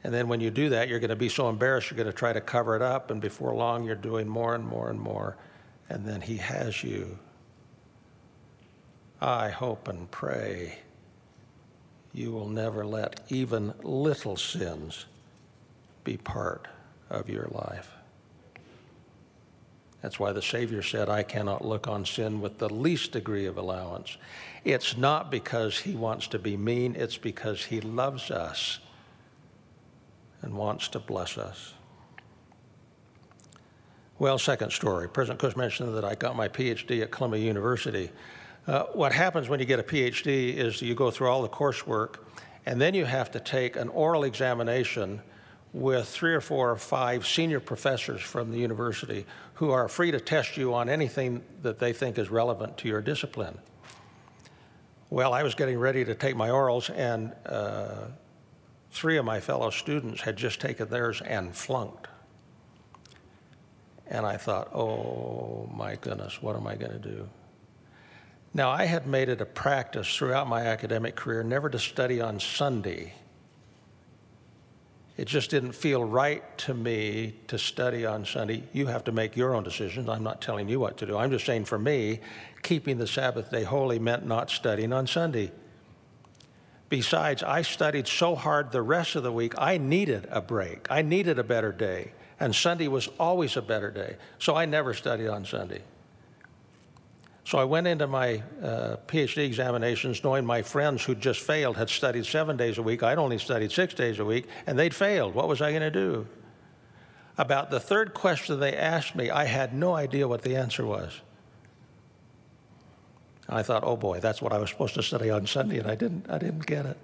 And 0.04 0.14
then 0.14 0.28
when 0.28 0.40
you 0.40 0.48
do 0.48 0.68
that, 0.68 0.88
you're 0.88 1.00
going 1.00 1.10
to 1.10 1.16
be 1.16 1.28
so 1.28 1.48
embarrassed, 1.48 1.90
you're 1.90 1.96
going 1.96 2.06
to 2.06 2.12
try 2.12 2.32
to 2.32 2.40
cover 2.40 2.76
it 2.76 2.82
up, 2.82 3.10
and 3.10 3.20
before 3.20 3.52
long, 3.52 3.82
you're 3.82 3.96
doing 3.96 4.28
more 4.28 4.54
and 4.54 4.64
more 4.64 4.90
and 4.90 5.00
more. 5.00 5.38
And 5.88 6.06
then 6.06 6.20
he 6.20 6.36
has 6.36 6.84
you. 6.84 7.18
I 9.20 9.48
hope 9.48 9.88
and 9.88 10.08
pray 10.12 10.78
you 12.12 12.30
will 12.30 12.48
never 12.48 12.86
let 12.86 13.22
even 13.28 13.74
little 13.82 14.36
sins 14.36 15.06
be 16.04 16.16
part 16.16 16.68
of 17.10 17.28
your 17.28 17.48
life. 17.50 17.90
That's 20.02 20.18
why 20.18 20.32
the 20.32 20.42
Savior 20.42 20.82
said, 20.82 21.08
I 21.08 21.22
cannot 21.22 21.64
look 21.64 21.86
on 21.86 22.04
sin 22.04 22.40
with 22.40 22.58
the 22.58 22.68
least 22.68 23.12
degree 23.12 23.46
of 23.46 23.56
allowance. 23.56 24.16
It's 24.64 24.96
not 24.96 25.30
because 25.30 25.78
he 25.78 25.94
wants 25.94 26.26
to 26.28 26.40
be 26.40 26.56
mean, 26.56 26.96
it's 26.96 27.16
because 27.16 27.64
he 27.64 27.80
loves 27.80 28.30
us 28.30 28.80
and 30.42 30.54
wants 30.54 30.88
to 30.88 30.98
bless 30.98 31.38
us. 31.38 31.74
Well, 34.18 34.38
second 34.38 34.72
story. 34.72 35.08
President 35.08 35.40
Kusch 35.40 35.56
mentioned 35.56 35.96
that 35.96 36.04
I 36.04 36.16
got 36.16 36.34
my 36.36 36.48
PhD 36.48 37.02
at 37.02 37.12
Columbia 37.12 37.40
University. 37.40 38.10
Uh, 38.66 38.84
what 38.92 39.12
happens 39.12 39.48
when 39.48 39.60
you 39.60 39.66
get 39.66 39.78
a 39.78 39.84
PhD 39.84 40.56
is 40.56 40.82
you 40.82 40.96
go 40.96 41.12
through 41.12 41.28
all 41.28 41.42
the 41.42 41.48
coursework, 41.48 42.16
and 42.66 42.80
then 42.80 42.94
you 42.94 43.04
have 43.04 43.30
to 43.32 43.40
take 43.40 43.76
an 43.76 43.88
oral 43.88 44.24
examination 44.24 45.22
with 45.72 46.06
three 46.06 46.34
or 46.34 46.40
four 46.40 46.70
or 46.70 46.76
five 46.76 47.26
senior 47.26 47.60
professors 47.60 48.20
from 48.20 48.50
the 48.50 48.58
university 48.58 49.24
who 49.54 49.70
are 49.70 49.88
free 49.88 50.10
to 50.10 50.20
test 50.20 50.56
you 50.56 50.74
on 50.74 50.88
anything 50.88 51.42
that 51.62 51.78
they 51.78 51.92
think 51.92 52.18
is 52.18 52.30
relevant 52.30 52.76
to 52.78 52.88
your 52.88 53.00
discipline. 53.00 53.58
Well, 55.08 55.32
I 55.34 55.42
was 55.42 55.54
getting 55.54 55.78
ready 55.78 56.04
to 56.04 56.14
take 56.14 56.36
my 56.36 56.48
orals, 56.48 56.90
and 56.94 57.32
uh, 57.46 58.06
three 58.90 59.18
of 59.18 59.24
my 59.24 59.40
fellow 59.40 59.70
students 59.70 60.22
had 60.22 60.36
just 60.36 60.60
taken 60.60 60.88
theirs 60.88 61.20
and 61.20 61.54
flunked. 61.54 62.08
And 64.06 64.26
I 64.26 64.36
thought, 64.36 64.74
oh 64.74 65.70
my 65.74 65.96
goodness, 65.96 66.42
what 66.42 66.56
am 66.56 66.66
I 66.66 66.76
going 66.76 66.92
to 66.92 66.98
do? 66.98 67.28
Now, 68.54 68.70
I 68.70 68.84
had 68.84 69.06
made 69.06 69.30
it 69.30 69.40
a 69.40 69.46
practice 69.46 70.14
throughout 70.14 70.46
my 70.46 70.62
academic 70.62 71.16
career 71.16 71.42
never 71.42 71.70
to 71.70 71.78
study 71.78 72.20
on 72.20 72.38
Sunday. 72.38 73.14
It 75.22 75.28
just 75.28 75.50
didn't 75.50 75.70
feel 75.70 76.02
right 76.04 76.42
to 76.58 76.74
me 76.74 77.34
to 77.46 77.56
study 77.56 78.04
on 78.04 78.24
Sunday. 78.24 78.64
You 78.72 78.86
have 78.86 79.04
to 79.04 79.12
make 79.12 79.36
your 79.36 79.54
own 79.54 79.62
decisions. 79.62 80.08
I'm 80.08 80.24
not 80.24 80.42
telling 80.42 80.68
you 80.68 80.80
what 80.80 80.96
to 80.96 81.06
do. 81.06 81.16
I'm 81.16 81.30
just 81.30 81.46
saying 81.46 81.66
for 81.66 81.78
me, 81.78 82.18
keeping 82.62 82.98
the 82.98 83.06
Sabbath 83.06 83.48
day 83.48 83.62
holy 83.62 84.00
meant 84.00 84.26
not 84.26 84.50
studying 84.50 84.92
on 84.92 85.06
Sunday. 85.06 85.52
Besides, 86.88 87.44
I 87.44 87.62
studied 87.62 88.08
so 88.08 88.34
hard 88.34 88.72
the 88.72 88.82
rest 88.82 89.14
of 89.14 89.22
the 89.22 89.30
week, 89.30 89.54
I 89.56 89.78
needed 89.78 90.26
a 90.28 90.42
break. 90.42 90.88
I 90.90 91.02
needed 91.02 91.38
a 91.38 91.44
better 91.44 91.70
day. 91.70 92.10
And 92.40 92.52
Sunday 92.52 92.88
was 92.88 93.06
always 93.20 93.56
a 93.56 93.62
better 93.62 93.92
day. 93.92 94.16
So 94.40 94.56
I 94.56 94.64
never 94.64 94.92
studied 94.92 95.28
on 95.28 95.44
Sunday. 95.44 95.82
So 97.44 97.58
I 97.58 97.64
went 97.64 97.86
into 97.86 98.06
my 98.06 98.42
uh, 98.62 98.96
PhD 99.08 99.44
examinations 99.44 100.22
knowing 100.22 100.46
my 100.46 100.62
friends 100.62 101.04
who 101.04 101.14
just 101.14 101.40
failed 101.40 101.76
had 101.76 101.90
studied 101.90 102.24
seven 102.24 102.56
days 102.56 102.78
a 102.78 102.82
week. 102.82 103.02
I'd 103.02 103.18
only 103.18 103.38
studied 103.38 103.72
six 103.72 103.94
days 103.94 104.20
a 104.20 104.24
week, 104.24 104.46
and 104.66 104.78
they'd 104.78 104.94
failed. 104.94 105.34
What 105.34 105.48
was 105.48 105.60
I 105.60 105.70
going 105.70 105.82
to 105.82 105.90
do? 105.90 106.26
About 107.36 107.70
the 107.70 107.80
third 107.80 108.14
question 108.14 108.60
they 108.60 108.76
asked 108.76 109.16
me, 109.16 109.30
I 109.30 109.44
had 109.44 109.74
no 109.74 109.94
idea 109.94 110.28
what 110.28 110.42
the 110.42 110.54
answer 110.54 110.86
was. 110.86 111.20
I 113.48 113.62
thought, 113.62 113.82
oh 113.84 113.96
boy, 113.96 114.20
that's 114.20 114.40
what 114.40 114.52
I 114.52 114.58
was 114.58 114.70
supposed 114.70 114.94
to 114.94 115.02
study 115.02 115.28
on 115.28 115.46
Sunday, 115.46 115.78
and 115.78 115.90
I 115.90 115.94
didn't, 115.94 116.30
I 116.30 116.38
didn't 116.38 116.66
get 116.66 116.86
it. 116.86 116.98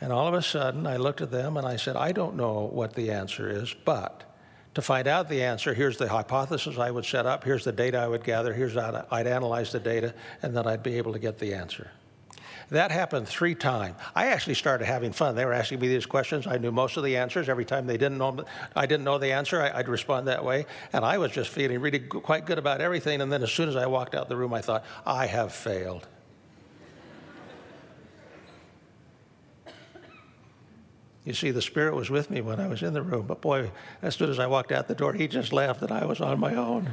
And 0.00 0.12
all 0.12 0.28
of 0.28 0.34
a 0.34 0.42
sudden, 0.42 0.86
I 0.86 0.98
looked 0.98 1.20
at 1.20 1.30
them 1.30 1.56
and 1.56 1.66
I 1.66 1.76
said, 1.76 1.96
I 1.96 2.12
don't 2.12 2.36
know 2.36 2.70
what 2.72 2.94
the 2.94 3.10
answer 3.10 3.48
is, 3.48 3.74
but 3.84 4.22
to 4.76 4.82
find 4.82 5.08
out 5.08 5.30
the 5.30 5.42
answer, 5.42 5.72
here's 5.72 5.96
the 5.96 6.06
hypothesis 6.06 6.78
I 6.78 6.90
would 6.90 7.06
set 7.06 7.24
up, 7.24 7.44
here's 7.44 7.64
the 7.64 7.72
data 7.72 7.96
I 7.96 8.06
would 8.06 8.22
gather, 8.22 8.52
here's 8.52 8.74
how 8.74 9.06
I'd 9.10 9.26
analyze 9.26 9.72
the 9.72 9.80
data, 9.80 10.12
and 10.42 10.54
then 10.54 10.66
I'd 10.66 10.82
be 10.82 10.98
able 10.98 11.14
to 11.14 11.18
get 11.18 11.38
the 11.38 11.54
answer. 11.54 11.90
That 12.68 12.90
happened 12.90 13.26
three 13.26 13.54
times. 13.54 13.96
I 14.14 14.26
actually 14.26 14.52
started 14.52 14.84
having 14.84 15.12
fun. 15.12 15.34
They 15.34 15.46
were 15.46 15.54
asking 15.54 15.80
me 15.80 15.88
these 15.88 16.04
questions. 16.04 16.46
I 16.46 16.58
knew 16.58 16.72
most 16.72 16.98
of 16.98 17.04
the 17.04 17.16
answers. 17.16 17.48
Every 17.48 17.64
time 17.64 17.86
they 17.86 17.96
didn't 17.96 18.18
know, 18.18 18.44
I 18.74 18.84
didn't 18.84 19.04
know 19.04 19.16
the 19.16 19.32
answer, 19.32 19.62
I, 19.62 19.74
would 19.78 19.88
respond 19.88 20.28
that 20.28 20.44
way. 20.44 20.66
And 20.92 21.06
I 21.06 21.16
was 21.16 21.30
just 21.30 21.48
feeling 21.48 21.80
really 21.80 22.00
quite 22.00 22.44
good 22.44 22.58
about 22.58 22.82
everything. 22.82 23.22
And 23.22 23.32
then 23.32 23.42
as 23.42 23.50
soon 23.50 23.70
as 23.70 23.76
I 23.76 23.86
walked 23.86 24.14
out 24.14 24.28
the 24.28 24.36
room, 24.36 24.52
I 24.52 24.60
thought, 24.60 24.84
I 25.06 25.24
have 25.24 25.54
failed. 25.54 26.06
You 31.26 31.34
see, 31.34 31.50
the 31.50 31.60
Spirit 31.60 31.96
was 31.96 32.08
with 32.08 32.30
me 32.30 32.40
when 32.40 32.60
I 32.60 32.68
was 32.68 32.84
in 32.84 32.94
the 32.94 33.02
room. 33.02 33.26
But 33.26 33.40
boy, 33.40 33.72
as 34.00 34.14
soon 34.14 34.30
as 34.30 34.38
I 34.38 34.46
walked 34.46 34.70
out 34.70 34.86
the 34.86 34.94
door, 34.94 35.12
he 35.12 35.26
just 35.26 35.52
laughed 35.52 35.80
that 35.80 35.90
I 35.90 36.06
was 36.06 36.20
on 36.20 36.38
my 36.38 36.54
own. 36.54 36.88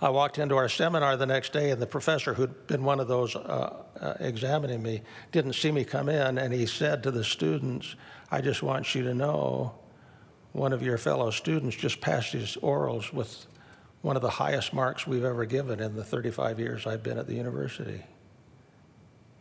I 0.00 0.08
walked 0.08 0.38
into 0.38 0.56
our 0.56 0.70
seminar 0.70 1.16
the 1.18 1.26
next 1.26 1.52
day, 1.52 1.70
and 1.70 1.80
the 1.80 1.86
professor, 1.86 2.32
who'd 2.32 2.66
been 2.66 2.84
one 2.84 3.00
of 3.00 3.08
those 3.08 3.36
uh, 3.36 3.84
uh, 4.00 4.14
examining 4.18 4.82
me, 4.82 5.02
didn't 5.30 5.52
see 5.52 5.70
me 5.70 5.84
come 5.84 6.08
in, 6.08 6.38
and 6.38 6.54
he 6.54 6.64
said 6.64 7.02
to 7.02 7.10
the 7.10 7.24
students, 7.24 7.96
I 8.30 8.40
just 8.40 8.62
want 8.62 8.94
you 8.94 9.02
to 9.04 9.14
know 9.14 9.74
one 10.52 10.72
of 10.72 10.82
your 10.82 10.96
fellow 10.96 11.30
students 11.30 11.76
just 11.76 12.00
passed 12.00 12.32
his 12.32 12.56
orals 12.62 13.12
with 13.12 13.46
one 14.00 14.16
of 14.16 14.22
the 14.22 14.30
highest 14.30 14.72
marks 14.72 15.06
we've 15.06 15.24
ever 15.24 15.44
given 15.44 15.80
in 15.80 15.96
the 15.96 16.04
35 16.04 16.58
years 16.58 16.86
I've 16.86 17.02
been 17.02 17.18
at 17.18 17.26
the 17.26 17.34
university. 17.34 18.02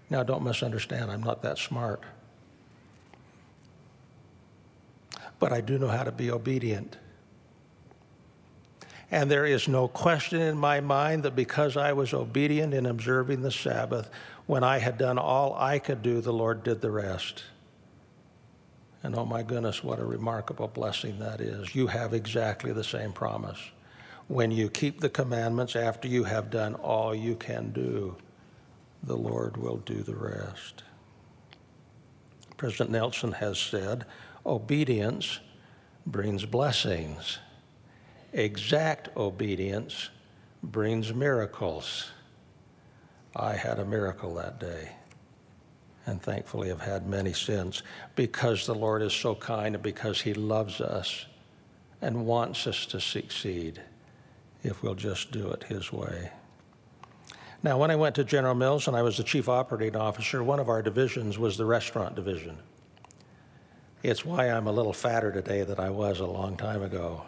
Now, 0.09 0.23
don't 0.23 0.43
misunderstand, 0.43 1.11
I'm 1.11 1.23
not 1.23 1.41
that 1.41 1.57
smart. 1.57 2.03
But 5.39 5.51
I 5.51 5.61
do 5.61 5.77
know 5.77 5.87
how 5.87 6.03
to 6.03 6.11
be 6.11 6.31
obedient. 6.31 6.97
And 9.11 9.29
there 9.29 9.45
is 9.45 9.67
no 9.67 9.87
question 9.87 10.41
in 10.41 10.57
my 10.57 10.79
mind 10.79 11.23
that 11.23 11.35
because 11.35 11.77
I 11.77 11.93
was 11.93 12.13
obedient 12.13 12.73
in 12.73 12.85
observing 12.85 13.41
the 13.41 13.51
Sabbath, 13.51 14.09
when 14.45 14.63
I 14.63 14.79
had 14.79 14.97
done 14.97 15.17
all 15.17 15.55
I 15.55 15.79
could 15.79 16.01
do, 16.01 16.21
the 16.21 16.33
Lord 16.33 16.63
did 16.63 16.81
the 16.81 16.91
rest. 16.91 17.43
And 19.03 19.15
oh 19.15 19.25
my 19.25 19.43
goodness, 19.43 19.83
what 19.83 19.99
a 19.99 20.05
remarkable 20.05 20.67
blessing 20.67 21.19
that 21.19 21.39
is. 21.39 21.75
You 21.75 21.87
have 21.87 22.13
exactly 22.13 22.71
the 22.71 22.83
same 22.83 23.13
promise. 23.13 23.59
When 24.27 24.49
you 24.49 24.69
keep 24.69 24.99
the 24.99 25.09
commandments 25.09 25.75
after 25.75 26.07
you 26.07 26.23
have 26.23 26.49
done 26.49 26.73
all 26.75 27.13
you 27.13 27.35
can 27.35 27.71
do, 27.71 28.17
the 29.05 29.17
Lord 29.17 29.57
will 29.57 29.77
do 29.77 30.03
the 30.03 30.15
rest. 30.15 30.83
President 32.57 32.91
Nelson 32.91 33.33
has 33.33 33.59
said, 33.59 34.05
obedience 34.45 35.39
brings 36.05 36.45
blessings 36.45 37.39
exact 38.35 39.15
obedience 39.15 40.09
brings 40.61 41.13
miracles. 41.13 42.11
I 43.35 43.53
had 43.53 43.79
a 43.79 43.85
miracle 43.85 44.35
that 44.35 44.59
day, 44.59 44.91
and 46.05 46.21
thankfully 46.21 46.67
have 46.67 46.81
had 46.81 47.07
many 47.07 47.33
since 47.33 47.81
because 48.15 48.65
the 48.65 48.75
Lord 48.75 49.01
is 49.01 49.13
so 49.13 49.35
kind 49.35 49.75
and 49.75 49.83
because 49.83 50.21
He 50.21 50.33
loves 50.33 50.81
us 50.81 51.25
and 52.01 52.25
wants 52.25 52.67
us 52.67 52.85
to 52.87 52.99
succeed 52.99 53.81
if 54.63 54.83
we'll 54.83 54.95
just 54.95 55.31
do 55.31 55.49
it 55.51 55.63
His 55.63 55.91
way. 55.91 56.31
Now, 57.65 57.79
when 57.79 57.89
I 57.89 57.95
went 57.95 58.13
to 58.17 58.23
General 58.23 58.53
Mills 58.53 58.87
and 58.87 58.95
I 58.95 59.01
was 59.01 59.17
the 59.17 59.23
chief 59.23 59.49
operating 59.49 59.99
officer, 59.99 60.43
one 60.43 60.59
of 60.59 60.69
our 60.69 60.83
divisions 60.83 61.39
was 61.39 61.57
the 61.57 61.65
restaurant 61.65 62.13
division. 62.13 62.59
It's 64.03 64.23
why 64.23 64.51
I'm 64.51 64.67
a 64.67 64.71
little 64.71 64.93
fatter 64.93 65.31
today 65.31 65.63
than 65.63 65.79
I 65.79 65.89
was 65.89 66.19
a 66.19 66.27
long 66.27 66.57
time 66.57 66.83
ago. 66.83 67.23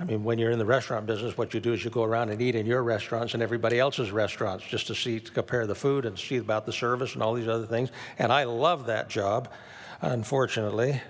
I 0.00 0.04
mean, 0.04 0.24
when 0.24 0.38
you're 0.38 0.52
in 0.52 0.58
the 0.58 0.64
restaurant 0.64 1.04
business, 1.04 1.36
what 1.36 1.52
you 1.52 1.60
do 1.60 1.74
is 1.74 1.84
you 1.84 1.90
go 1.90 2.02
around 2.02 2.30
and 2.30 2.40
eat 2.40 2.54
in 2.54 2.64
your 2.64 2.82
restaurants 2.82 3.34
and 3.34 3.42
everybody 3.42 3.78
else's 3.78 4.10
restaurants 4.10 4.64
just 4.64 4.86
to 4.86 4.94
see, 4.94 5.20
to 5.20 5.30
compare 5.30 5.66
the 5.66 5.74
food 5.74 6.06
and 6.06 6.18
see 6.18 6.38
about 6.38 6.64
the 6.64 6.72
service 6.72 7.12
and 7.12 7.22
all 7.22 7.34
these 7.34 7.46
other 7.46 7.66
things. 7.66 7.90
And 8.18 8.32
I 8.32 8.44
love 8.44 8.86
that 8.86 9.10
job, 9.10 9.50
unfortunately. 10.00 11.02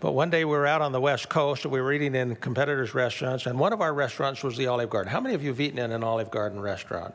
But 0.00 0.12
one 0.12 0.30
day 0.30 0.44
we 0.44 0.50
were 0.50 0.66
out 0.66 0.82
on 0.82 0.92
the 0.92 1.00
West 1.00 1.28
Coast 1.28 1.64
and 1.64 1.72
we 1.72 1.80
were 1.80 1.92
eating 1.92 2.14
in 2.14 2.36
competitors' 2.36 2.94
restaurants, 2.94 3.46
and 3.46 3.58
one 3.58 3.72
of 3.72 3.80
our 3.80 3.94
restaurants 3.94 4.42
was 4.42 4.56
the 4.56 4.66
Olive 4.66 4.90
Garden. 4.90 5.10
How 5.10 5.20
many 5.20 5.34
of 5.34 5.42
you 5.42 5.48
have 5.48 5.60
eaten 5.60 5.78
in 5.78 5.92
an 5.92 6.04
Olive 6.04 6.30
Garden 6.30 6.60
restaurant? 6.60 7.14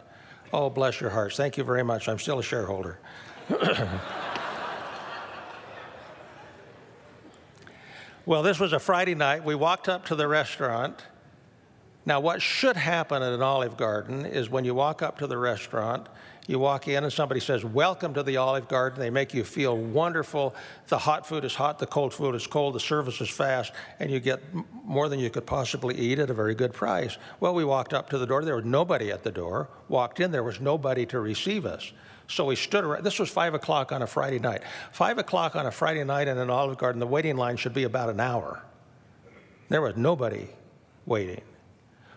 Oh, 0.51 0.69
bless 0.69 1.00
your 1.00 1.11
hearts. 1.11 1.38
Thank 1.38 1.57
you 1.57 1.63
very 1.63 1.83
much. 1.83 2.09
I'm 2.09 2.19
still 2.19 2.39
a 2.39 2.43
shareholder. 2.43 3.00
Well, 8.23 8.43
this 8.43 8.59
was 8.59 8.71
a 8.71 8.79
Friday 8.79 9.15
night. 9.15 9.43
We 9.43 9.55
walked 9.55 9.89
up 9.89 10.05
to 10.05 10.15
the 10.15 10.27
restaurant. 10.27 11.03
Now, 12.05 12.19
what 12.19 12.41
should 12.41 12.75
happen 12.75 13.23
at 13.23 13.33
an 13.33 13.41
Olive 13.41 13.77
Garden 13.77 14.25
is 14.25 14.50
when 14.50 14.63
you 14.63 14.75
walk 14.75 15.01
up 15.01 15.17
to 15.19 15.27
the 15.27 15.38
restaurant, 15.38 16.07
you 16.51 16.60
walk 16.60 16.88
in 16.88 17.03
and 17.03 17.12
somebody 17.12 17.39
says, 17.39 17.63
Welcome 17.63 18.13
to 18.13 18.24
the 18.24 18.38
Olive 18.38 18.67
Garden. 18.67 19.00
They 19.00 19.10
make 19.10 19.34
you 19.34 19.43
feel 19.43 19.75
wonderful. 19.75 20.53
The 20.88 20.98
hot 20.98 21.25
food 21.25 21.46
is 21.46 21.55
hot, 21.55 21.79
the 21.79 21.88
cold 21.88 22.13
food 22.13 22.36
is 22.36 22.46
cold, 22.46 22.75
the 22.75 22.79
service 22.79 23.22
is 23.22 23.29
fast, 23.29 23.72
and 24.00 24.12
you 24.12 24.20
get 24.20 24.41
more 24.84 25.10
than 25.10 25.20
you 25.20 25.29
could 25.29 25.46
possibly 25.46 25.96
eat 25.96 26.20
at 26.20 26.29
a 26.29 26.34
very 26.34 26.53
good 26.53 26.74
price. 26.74 27.17
Well, 27.39 27.55
we 27.55 27.63
walked 27.65 27.93
up 27.93 28.10
to 28.10 28.17
the 28.17 28.27
door. 28.27 28.43
There 28.43 28.58
was 28.58 28.65
nobody 28.65 29.12
at 29.12 29.24
the 29.24 29.31
door. 29.31 29.70
Walked 29.88 30.20
in, 30.20 30.31
there 30.31 30.43
was 30.43 30.60
nobody 30.60 31.05
to 31.08 31.20
receive 31.20 31.65
us. 31.65 31.93
So 32.27 32.46
we 32.46 32.55
stood 32.55 32.84
around. 32.84 33.03
This 33.03 33.17
was 33.17 33.29
5 33.29 33.53
o'clock 33.55 33.91
on 33.91 34.01
a 34.01 34.08
Friday 34.08 34.39
night. 34.39 34.62
5 34.91 35.17
o'clock 35.17 35.55
on 35.55 35.65
a 35.65 35.72
Friday 35.72 36.03
night 36.03 36.27
in 36.27 36.38
an 36.38 36.50
Olive 36.50 36.77
Garden, 36.77 37.00
the 37.00 37.08
waiting 37.08 37.38
line 37.38 37.58
should 37.58 37.74
be 37.74 37.84
about 37.84 38.10
an 38.10 38.20
hour. 38.20 38.62
There 39.70 39.81
was 39.81 39.96
nobody 39.96 40.50
waiting. 41.05 41.41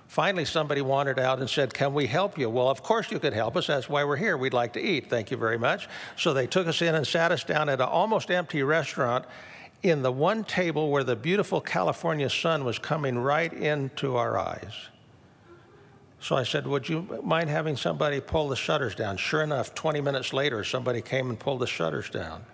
Finally, 0.07 0.45
somebody 0.45 0.81
wandered 0.81 1.19
out 1.19 1.41
and 1.41 1.49
said, 1.49 1.73
Can 1.73 1.95
we 1.95 2.07
help 2.07 2.39
you? 2.39 2.49
Well, 2.49 2.69
of 2.69 2.83
course 2.83 3.11
you 3.11 3.19
could 3.19 3.33
help 3.33 3.57
us. 3.57 3.67
That's 3.67 3.89
why 3.89 4.05
we're 4.05 4.17
here. 4.17 4.37
We'd 4.37 4.53
like 4.53 4.75
to 4.75 4.81
eat. 4.81 5.09
Thank 5.09 5.31
you 5.31 5.37
very 5.37 5.59
much. 5.59 5.89
So 6.17 6.33
they 6.33 6.47
took 6.47 6.67
us 6.67 6.83
in 6.83 6.95
and 6.95 7.07
sat 7.07 7.33
us 7.33 7.45
down 7.45 7.69
at 7.69 7.81
an 7.81 7.89
almost 7.89 8.31
empty 8.31 8.63
restaurant 8.63 9.25
in 9.83 10.03
the 10.03 10.13
one 10.13 10.45
table 10.45 10.91
where 10.91 11.05
the 11.05 11.17
beautiful 11.17 11.61
California 11.61 12.31
sun 12.31 12.65
was 12.65 12.79
coming 12.79 13.19
right 13.19 13.53
into 13.53 14.17
our 14.17 14.39
eyes. 14.39 14.73
So 16.21 16.37
I 16.37 16.43
said, 16.43 16.67
Would 16.67 16.89
you 16.89 17.21
mind 17.23 17.51
having 17.51 17.77
somebody 17.77 18.21
pull 18.21 18.49
the 18.49 18.57
shutters 18.57 18.95
down? 18.95 19.17
Sure 19.17 19.43
enough, 19.43 19.75
20 19.75 20.01
minutes 20.01 20.33
later, 20.33 20.65
somebody 20.65 21.03
came 21.03 21.29
and 21.29 21.39
pulled 21.39 21.61
the 21.61 21.67
shutters 21.67 22.09
down. 22.09 22.45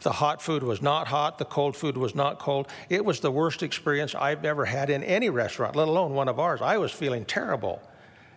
The 0.00 0.12
hot 0.12 0.40
food 0.40 0.62
was 0.62 0.80
not 0.80 1.08
hot, 1.08 1.38
the 1.38 1.44
cold 1.44 1.76
food 1.76 1.96
was 1.96 2.14
not 2.14 2.38
cold. 2.38 2.68
It 2.88 3.04
was 3.04 3.20
the 3.20 3.30
worst 3.30 3.62
experience 3.62 4.14
I've 4.14 4.44
ever 4.44 4.64
had 4.64 4.88
in 4.88 5.02
any 5.02 5.28
restaurant, 5.28 5.76
let 5.76 5.88
alone 5.88 6.14
one 6.14 6.28
of 6.28 6.38
ours. 6.38 6.62
I 6.62 6.78
was 6.78 6.90
feeling 6.90 7.24
terrible. 7.24 7.82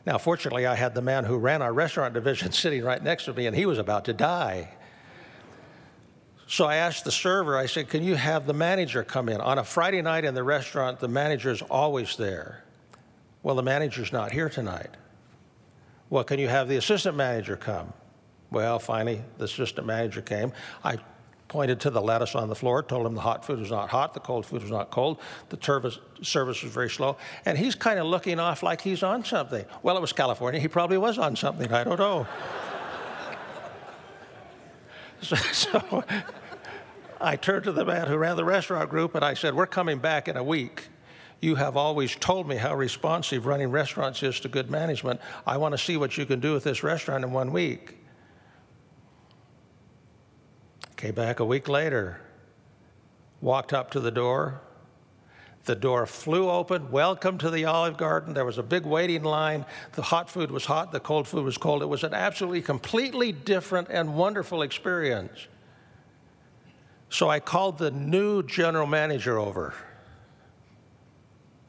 Now, 0.05 0.17
fortunately, 0.17 0.65
I 0.65 0.75
had 0.75 0.93
the 0.93 1.01
man 1.01 1.23
who 1.23 1.37
ran 1.37 1.61
our 1.61 1.73
restaurant 1.73 2.13
division 2.13 2.51
sitting 2.53 2.83
right 2.83 3.01
next 3.01 3.25
to 3.25 3.33
me, 3.33 3.47
and 3.47 3.55
he 3.55 3.65
was 3.65 3.77
about 3.77 4.05
to 4.05 4.13
die. 4.13 4.69
So 6.47 6.65
I 6.65 6.75
asked 6.75 7.05
the 7.05 7.11
server, 7.11 7.57
I 7.57 7.65
said, 7.65 7.89
Can 7.89 8.03
you 8.03 8.15
have 8.15 8.45
the 8.45 8.53
manager 8.53 9.03
come 9.03 9.29
in? 9.29 9.39
On 9.39 9.57
a 9.57 9.63
Friday 9.63 10.01
night 10.01 10.25
in 10.25 10.35
the 10.35 10.43
restaurant, 10.43 10.99
the 10.99 11.07
manager's 11.07 11.61
always 11.61 12.17
there. 12.17 12.63
Well, 13.41 13.55
the 13.55 13.63
manager's 13.63 14.11
not 14.11 14.31
here 14.31 14.49
tonight. 14.49 14.89
Well, 16.09 16.23
can 16.23 16.39
you 16.39 16.49
have 16.49 16.67
the 16.67 16.75
assistant 16.75 17.15
manager 17.15 17.55
come? 17.55 17.93
Well, 18.51 18.77
finally, 18.77 19.23
the 19.37 19.45
assistant 19.45 19.87
manager 19.87 20.21
came. 20.21 20.51
I 20.83 20.97
pointed 21.53 21.79
to 21.79 21.91
the 21.91 22.01
lettuce 22.01 22.33
on 22.33 22.49
the 22.49 22.55
floor, 22.55 22.81
told 22.81 23.05
him 23.05 23.13
the 23.13 23.21
hot 23.21 23.45
food 23.45 23.59
was 23.59 23.69
not 23.69 23.87
hot, 23.87 24.15
the 24.15 24.19
cold 24.19 24.43
food 24.43 24.63
was 24.63 24.71
not 24.71 24.89
cold, 24.89 25.19
the 25.49 25.57
service, 25.61 25.99
service 26.23 26.63
was 26.63 26.73
very 26.73 26.89
slow, 26.89 27.15
and 27.45 27.59
he's 27.59 27.75
kind 27.75 27.99
of 27.99 28.07
looking 28.07 28.39
off 28.39 28.63
like 28.63 28.81
he's 28.81 29.03
on 29.03 29.23
something. 29.23 29.63
Well, 29.83 29.95
it 29.95 30.01
was 30.01 30.11
California. 30.11 30.59
He 30.59 30.67
probably 30.67 30.97
was 30.97 31.19
on 31.19 31.35
something. 31.35 31.71
I 31.71 31.83
don't 31.83 31.99
know. 31.99 32.25
so, 35.21 35.35
so 35.35 36.03
I 37.21 37.35
turned 37.35 37.65
to 37.65 37.71
the 37.71 37.85
man 37.85 38.07
who 38.07 38.17
ran 38.17 38.35
the 38.35 38.45
restaurant 38.45 38.89
group 38.89 39.13
and 39.13 39.23
I 39.23 39.35
said, 39.35 39.53
We're 39.53 39.67
coming 39.67 39.99
back 39.99 40.27
in 40.27 40.35
a 40.35 40.43
week. 40.43 40.87
You 41.39 41.53
have 41.53 41.77
always 41.77 42.15
told 42.15 42.47
me 42.47 42.55
how 42.55 42.75
responsive 42.75 43.45
running 43.45 43.69
restaurants 43.69 44.23
is 44.23 44.39
to 44.39 44.49
good 44.49 44.71
management. 44.71 45.21
I 45.45 45.57
want 45.57 45.73
to 45.73 45.77
see 45.77 45.97
what 45.97 46.17
you 46.17 46.25
can 46.25 46.39
do 46.39 46.53
with 46.53 46.63
this 46.63 46.81
restaurant 46.81 47.23
in 47.23 47.31
one 47.31 47.51
week. 47.51 48.02
Came 51.03 51.15
back 51.15 51.41
a 51.41 51.45
week 51.45 51.67
later, 51.67 52.21
walked 53.41 53.73
up 53.73 53.91
to 53.91 53.99
the 53.99 54.09
door. 54.09 54.61
The 55.65 55.75
door 55.75 56.05
flew 56.05 56.49
open. 56.49 56.91
Welcome 56.91 57.37
to 57.39 57.49
the 57.49 57.65
Olive 57.65 57.97
Garden. 57.97 58.33
There 58.33 58.45
was 58.45 58.57
a 58.57 58.63
big 58.63 58.85
waiting 58.85 59.23
line. 59.23 59.65
The 59.91 60.01
hot 60.01 60.29
food 60.29 60.49
was 60.49 60.63
hot, 60.63 60.93
the 60.93 61.01
cold 61.01 61.27
food 61.27 61.43
was 61.43 61.57
cold. 61.57 61.81
It 61.81 61.87
was 61.87 62.05
an 62.05 62.13
absolutely 62.13 62.61
completely 62.61 63.33
different 63.33 63.89
and 63.89 64.15
wonderful 64.15 64.61
experience. 64.61 65.47
So 67.09 67.29
I 67.29 67.41
called 67.41 67.79
the 67.79 67.91
new 67.91 68.41
general 68.41 68.87
manager 68.87 69.37
over. 69.37 69.73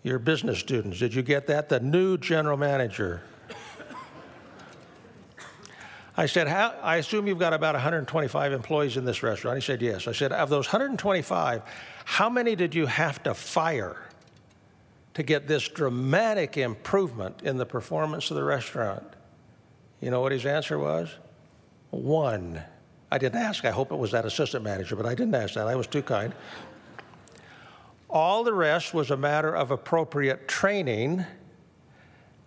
Your 0.04 0.20
business 0.20 0.60
students, 0.60 1.00
did 1.00 1.12
you 1.12 1.22
get 1.22 1.48
that? 1.48 1.68
The 1.68 1.80
new 1.80 2.18
general 2.18 2.56
manager. 2.56 3.20
I 6.16 6.26
said, 6.26 6.46
I 6.46 6.96
assume 6.96 7.26
you've 7.26 7.40
got 7.40 7.52
about 7.52 7.74
125 7.74 8.52
employees 8.52 8.96
in 8.96 9.04
this 9.04 9.22
restaurant. 9.22 9.56
He 9.56 9.62
said, 9.62 9.82
Yes. 9.82 10.06
I 10.06 10.12
said, 10.12 10.32
Of 10.32 10.48
those 10.48 10.66
125, 10.66 11.62
how 12.04 12.30
many 12.30 12.54
did 12.54 12.74
you 12.74 12.86
have 12.86 13.22
to 13.24 13.34
fire 13.34 13.96
to 15.14 15.22
get 15.24 15.48
this 15.48 15.68
dramatic 15.68 16.56
improvement 16.56 17.42
in 17.42 17.56
the 17.56 17.66
performance 17.66 18.30
of 18.30 18.36
the 18.36 18.44
restaurant? 18.44 19.04
You 20.00 20.10
know 20.10 20.20
what 20.20 20.30
his 20.30 20.46
answer 20.46 20.78
was? 20.78 21.10
One. 21.90 22.62
I 23.10 23.18
didn't 23.18 23.40
ask. 23.40 23.64
I 23.64 23.70
hope 23.70 23.90
it 23.90 23.96
was 23.96 24.12
that 24.12 24.24
assistant 24.24 24.64
manager, 24.64 24.96
but 24.96 25.06
I 25.06 25.14
didn't 25.14 25.34
ask 25.34 25.54
that. 25.54 25.66
I 25.66 25.74
was 25.74 25.86
too 25.86 26.02
kind. 26.02 26.32
All 28.08 28.44
the 28.44 28.54
rest 28.54 28.94
was 28.94 29.10
a 29.10 29.16
matter 29.16 29.54
of 29.54 29.72
appropriate 29.72 30.46
training 30.46 31.24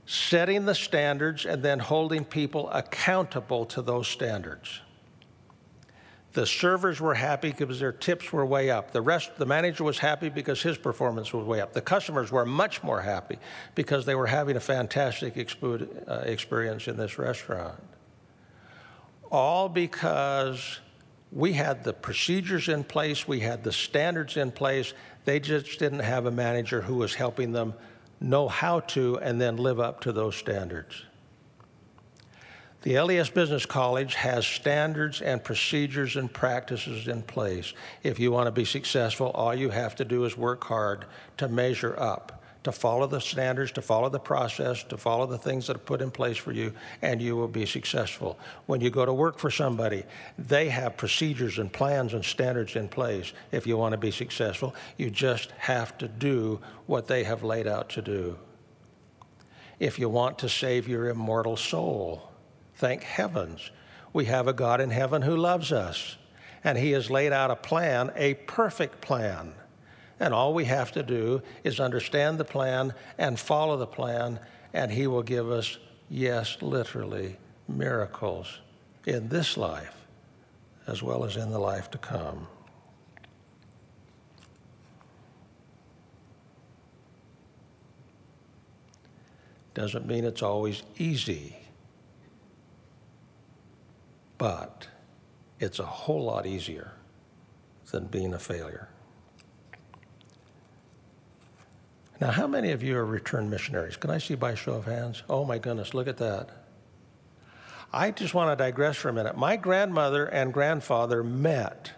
setting 0.08 0.66
the 0.66 0.74
standards 0.74 1.46
and 1.46 1.62
then 1.62 1.80
holding 1.80 2.24
people 2.24 2.70
accountable 2.72 3.66
to 3.66 3.82
those 3.82 4.08
standards. 4.08 4.80
The 6.32 6.46
servers 6.46 7.02
were 7.02 7.14
happy 7.14 7.52
because 7.52 7.80
their 7.80 7.92
tips 7.92 8.32
were 8.32 8.46
way 8.46 8.70
up. 8.70 8.92
The 8.92 9.02
rest, 9.02 9.38
the 9.38 9.46
manager 9.46 9.84
was 9.84 9.98
happy 9.98 10.30
because 10.30 10.62
his 10.62 10.78
performance 10.78 11.34
was 11.34 11.46
way 11.46 11.60
up. 11.60 11.74
The 11.74 11.82
customers 11.82 12.32
were 12.32 12.46
much 12.46 12.84
more 12.84 13.02
happy 13.02 13.38
because 13.76 14.06
they 14.06 14.16
were 14.16 14.28
having 14.28 14.56
a 14.56 14.62
fantastic 14.62 15.36
uh, 15.38 16.14
experience 16.24 16.88
in 16.88 16.96
this 16.96 17.18
restaurant. 17.20 17.82
All 19.30 19.68
because 19.68 20.80
we 21.34 21.54
had 21.54 21.84
the 21.84 21.94
procedures 21.94 22.70
in 22.70 22.86
place, 22.86 23.28
we 23.28 23.42
had 23.42 23.64
the 23.64 23.74
standards 23.74 24.38
in 24.38 24.52
place. 24.52 24.94
They 25.26 25.42
just 25.42 25.80
didn't 25.80 26.00
have 26.00 26.28
a 26.28 26.32
manager 26.32 26.82
who 26.82 26.96
was 26.96 27.16
helping 27.16 27.52
them 27.52 27.74
know 28.20 28.48
how 28.48 28.82
to, 28.82 29.18
and 29.20 29.40
then 29.40 29.58
live 29.58 29.80
up 29.80 30.02
to 30.02 30.12
those 30.12 30.36
standards. 30.36 31.04
The 32.84 32.94
LDS 32.94 33.34
Business 33.34 33.66
College 33.66 34.16
has 34.16 34.46
standards 34.46 35.22
and 35.22 35.44
procedures 35.44 36.16
and 36.16 36.32
practices 36.32 37.08
in 37.08 37.22
place. 37.24 37.74
If 38.04 38.20
you 38.20 38.32
want 38.32 38.48
to 38.48 38.52
be 38.52 38.66
successful, 38.66 39.32
all 39.32 39.54
you 39.54 39.70
have 39.72 39.96
to 39.96 40.06
do 40.06 40.24
is 40.26 40.38
work 40.38 40.64
hard 40.64 41.06
to 41.38 41.48
measure 41.48 42.00
up 42.00 42.37
to 42.64 42.72
follow 42.72 43.08
the 43.08 43.20
standards, 43.20 43.72
to 43.74 43.82
follow 43.82 44.10
the 44.10 44.20
process, 44.20 44.84
to 44.84 44.98
follow 44.98 45.26
the 45.26 45.38
things 45.38 45.68
that 45.68 45.76
are 45.76 45.80
put 45.80 46.02
in 46.02 46.12
place 46.12 46.38
for 46.38 46.52
you, 46.52 46.74
and 47.02 47.22
you 47.22 47.36
will 47.36 47.48
be 47.48 47.66
successful. 47.66 48.38
When 48.66 48.82
you 48.82 48.90
go 48.90 49.06
to 49.06 49.14
work 49.14 49.38
for 49.38 49.52
somebody, 49.52 50.04
they 50.38 50.70
have 50.70 50.98
procedures 50.98 51.60
and 51.60 51.72
plans 51.72 52.14
and 52.14 52.26
standards 52.26 52.76
in 52.76 52.88
place. 52.88 53.34
If 53.52 53.68
you 53.68 53.78
want 53.78 53.94
to 53.94 53.98
be 53.98 54.12
successful, 54.12 54.76
you 54.98 55.10
just 55.10 55.52
have 55.52 55.98
to 56.00 56.08
do 56.08 56.60
what 56.86 57.08
they 57.08 57.24
have 57.24 57.44
laid 57.44 57.68
out 57.68 57.90
to 57.90 58.02
do. 58.02 58.38
If 59.80 60.00
you 60.00 60.10
want 60.10 60.40
to 60.40 60.50
save 60.50 60.88
your 60.88 61.10
immortal 61.10 61.56
soul, 61.56 62.32
thank 62.76 63.04
heavens, 63.04 63.72
we 64.12 64.26
have 64.26 64.48
a 64.48 64.54
God 64.54 64.82
in 64.82 64.90
heaven 64.90 65.22
who 65.22 65.38
loves 65.38 65.72
us, 65.72 66.18
and 66.64 66.78
He 66.78 66.92
has 66.92 67.12
laid 67.12 67.32
out 67.32 67.52
a 67.52 67.56
plan, 67.56 68.12
a 68.16 68.34
perfect 68.34 69.02
plan 69.02 69.54
and 70.20 70.34
all 70.34 70.54
we 70.54 70.66
have 70.66 70.92
to 70.94 71.04
do 71.04 71.42
is 71.64 71.80
understand 71.80 72.38
the 72.40 72.46
plan 72.46 72.94
and 73.18 73.40
follow 73.40 73.78
the 73.78 73.88
plan, 73.88 74.40
and 74.74 74.92
He 74.92 75.08
will 75.08 75.24
give 75.24 75.50
us, 75.50 75.78
yes, 76.10 76.58
literally, 76.62 77.38
miracles 77.68 78.60
in 79.06 79.30
this 79.30 79.58
life 79.58 79.94
as 80.88 81.04
well 81.04 81.26
as 81.26 81.36
in 81.36 81.52
the 81.52 81.60
life 81.60 81.92
to 81.92 81.98
come. 81.98 82.48
Doesn't 89.74 90.08
mean 90.08 90.24
it's 90.24 90.42
always 90.42 90.82
easy, 90.98 91.56
but 94.40 94.88
it's 95.60 95.78
a 95.78 95.86
whole 95.86 96.24
lot 96.24 96.48
easier 96.48 96.94
than 97.92 98.08
being 98.08 98.34
a 98.34 98.40
failure. 98.40 98.88
Now, 102.20 102.32
how 102.32 102.48
many 102.48 102.72
of 102.72 102.82
you 102.82 102.98
are 102.98 103.06
returned 103.06 103.52
missionaries? 103.52 103.96
Can 103.96 104.10
I 104.10 104.18
see 104.18 104.36
by 104.36 104.56
show 104.56 104.74
of 104.74 104.86
hands? 104.86 105.22
Oh 105.30 105.46
my 105.46 105.60
goodness, 105.60 105.94
look 105.94 106.08
at 106.08 106.18
that. 106.18 106.50
I 107.94 108.12
just 108.12 108.34
want 108.34 108.58
to 108.58 108.62
digress 108.62 108.98
for 108.98 109.10
a 109.10 109.14
minute. 109.14 109.38
My 109.38 109.56
grandmother 109.56 110.26
and 110.26 110.54
grandfather 110.54 111.24
met 111.24 111.92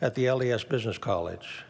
at 0.00 0.14
the 0.14 0.26
LDS 0.26 0.68
Business 0.68 0.98
College. 0.98 1.64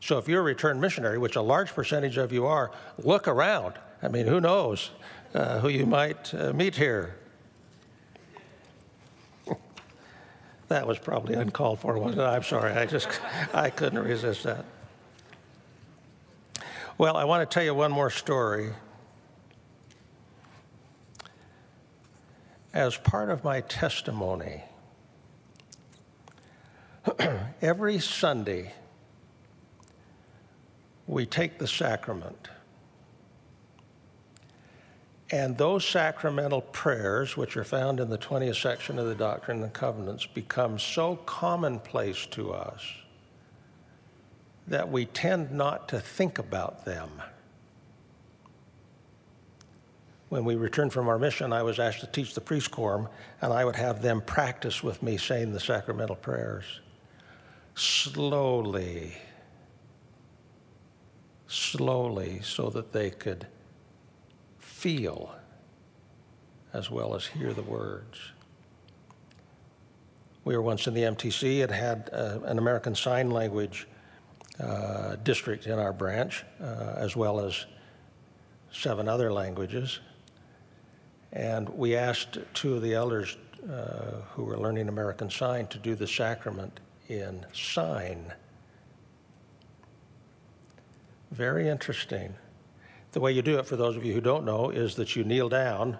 So 0.00 0.18
if 0.18 0.28
you're 0.28 0.40
a 0.40 0.44
returned 0.44 0.80
missionary, 0.80 1.18
which 1.18 1.36
a 1.36 1.42
large 1.42 1.74
percentage 1.74 2.16
of 2.18 2.32
you 2.32 2.46
are, 2.46 2.70
look 2.98 3.26
around. 3.26 3.74
I 4.02 4.08
mean, 4.08 4.26
who 4.26 4.40
knows 4.40 4.90
uh, 5.34 5.60
who 5.60 5.68
you 5.68 5.86
might 5.86 6.32
uh, 6.34 6.52
meet 6.52 6.76
here. 6.76 7.16
that 10.68 10.86
was 10.86 10.98
probably 10.98 11.34
uncalled 11.34 11.80
for, 11.80 11.98
wasn't 11.98 12.20
it? 12.20 12.24
I'm 12.24 12.42
sorry. 12.42 12.72
I 12.72 12.86
just 12.86 13.08
I 13.52 13.70
couldn't 13.70 14.02
resist 14.02 14.44
that. 14.44 14.64
Well, 17.00 17.16
I 17.16 17.24
want 17.24 17.48
to 17.48 17.54
tell 17.54 17.62
you 17.62 17.72
one 17.72 17.90
more 17.92 18.10
story. 18.10 18.74
As 22.74 22.94
part 22.94 23.30
of 23.30 23.42
my 23.42 23.62
testimony, 23.62 24.62
every 27.62 28.00
Sunday 28.00 28.74
we 31.06 31.24
take 31.24 31.58
the 31.58 31.66
sacrament. 31.66 32.48
And 35.30 35.56
those 35.56 35.86
sacramental 35.86 36.60
prayers, 36.60 37.34
which 37.34 37.56
are 37.56 37.64
found 37.64 37.98
in 37.98 38.10
the 38.10 38.18
20th 38.18 38.60
section 38.60 38.98
of 38.98 39.06
the 39.06 39.14
Doctrine 39.14 39.62
and 39.62 39.72
Covenants, 39.72 40.26
become 40.26 40.78
so 40.78 41.16
commonplace 41.16 42.26
to 42.26 42.52
us 42.52 42.84
that 44.70 44.88
we 44.88 45.04
tend 45.04 45.50
not 45.50 45.88
to 45.88 46.00
think 46.00 46.38
about 46.38 46.84
them. 46.84 47.10
When 50.28 50.44
we 50.44 50.54
returned 50.54 50.92
from 50.92 51.08
our 51.08 51.18
mission, 51.18 51.52
I 51.52 51.64
was 51.64 51.80
asked 51.80 52.00
to 52.00 52.06
teach 52.06 52.34
the 52.34 52.40
priest 52.40 52.70
quorum, 52.70 53.08
and 53.42 53.52
I 53.52 53.64
would 53.64 53.74
have 53.74 54.00
them 54.00 54.20
practice 54.20 54.80
with 54.80 55.02
me 55.02 55.16
saying 55.16 55.52
the 55.52 55.58
sacramental 55.58 56.14
prayers. 56.14 56.64
Slowly, 57.74 59.16
slowly, 61.48 62.40
so 62.44 62.70
that 62.70 62.92
they 62.92 63.10
could 63.10 63.48
feel 64.60 65.34
as 66.72 66.92
well 66.92 67.16
as 67.16 67.26
hear 67.26 67.52
the 67.52 67.62
words. 67.62 68.20
We 70.44 70.54
were 70.54 70.62
once 70.62 70.86
in 70.86 70.94
the 70.94 71.02
MTC, 71.02 71.58
it 71.58 71.72
had 71.72 72.08
uh, 72.12 72.38
an 72.44 72.58
American 72.58 72.94
Sign 72.94 73.30
Language 73.30 73.88
uh, 74.62 75.16
district 75.22 75.66
in 75.66 75.78
our 75.78 75.92
branch, 75.92 76.44
uh, 76.60 76.94
as 76.96 77.16
well 77.16 77.40
as 77.40 77.66
seven 78.72 79.08
other 79.08 79.32
languages. 79.32 80.00
And 81.32 81.68
we 81.68 81.96
asked 81.96 82.38
two 82.54 82.74
of 82.74 82.82
the 82.82 82.94
elders 82.94 83.36
uh, 83.70 84.22
who 84.32 84.44
were 84.44 84.58
learning 84.58 84.88
American 84.88 85.30
Sign 85.30 85.66
to 85.68 85.78
do 85.78 85.94
the 85.94 86.06
sacrament 86.06 86.80
in 87.08 87.46
sign. 87.52 88.32
Very 91.30 91.68
interesting. 91.68 92.34
The 93.12 93.20
way 93.20 93.32
you 93.32 93.42
do 93.42 93.58
it, 93.58 93.66
for 93.66 93.76
those 93.76 93.96
of 93.96 94.04
you 94.04 94.12
who 94.12 94.20
don't 94.20 94.44
know, 94.44 94.70
is 94.70 94.94
that 94.96 95.14
you 95.16 95.24
kneel 95.24 95.48
down, 95.48 95.98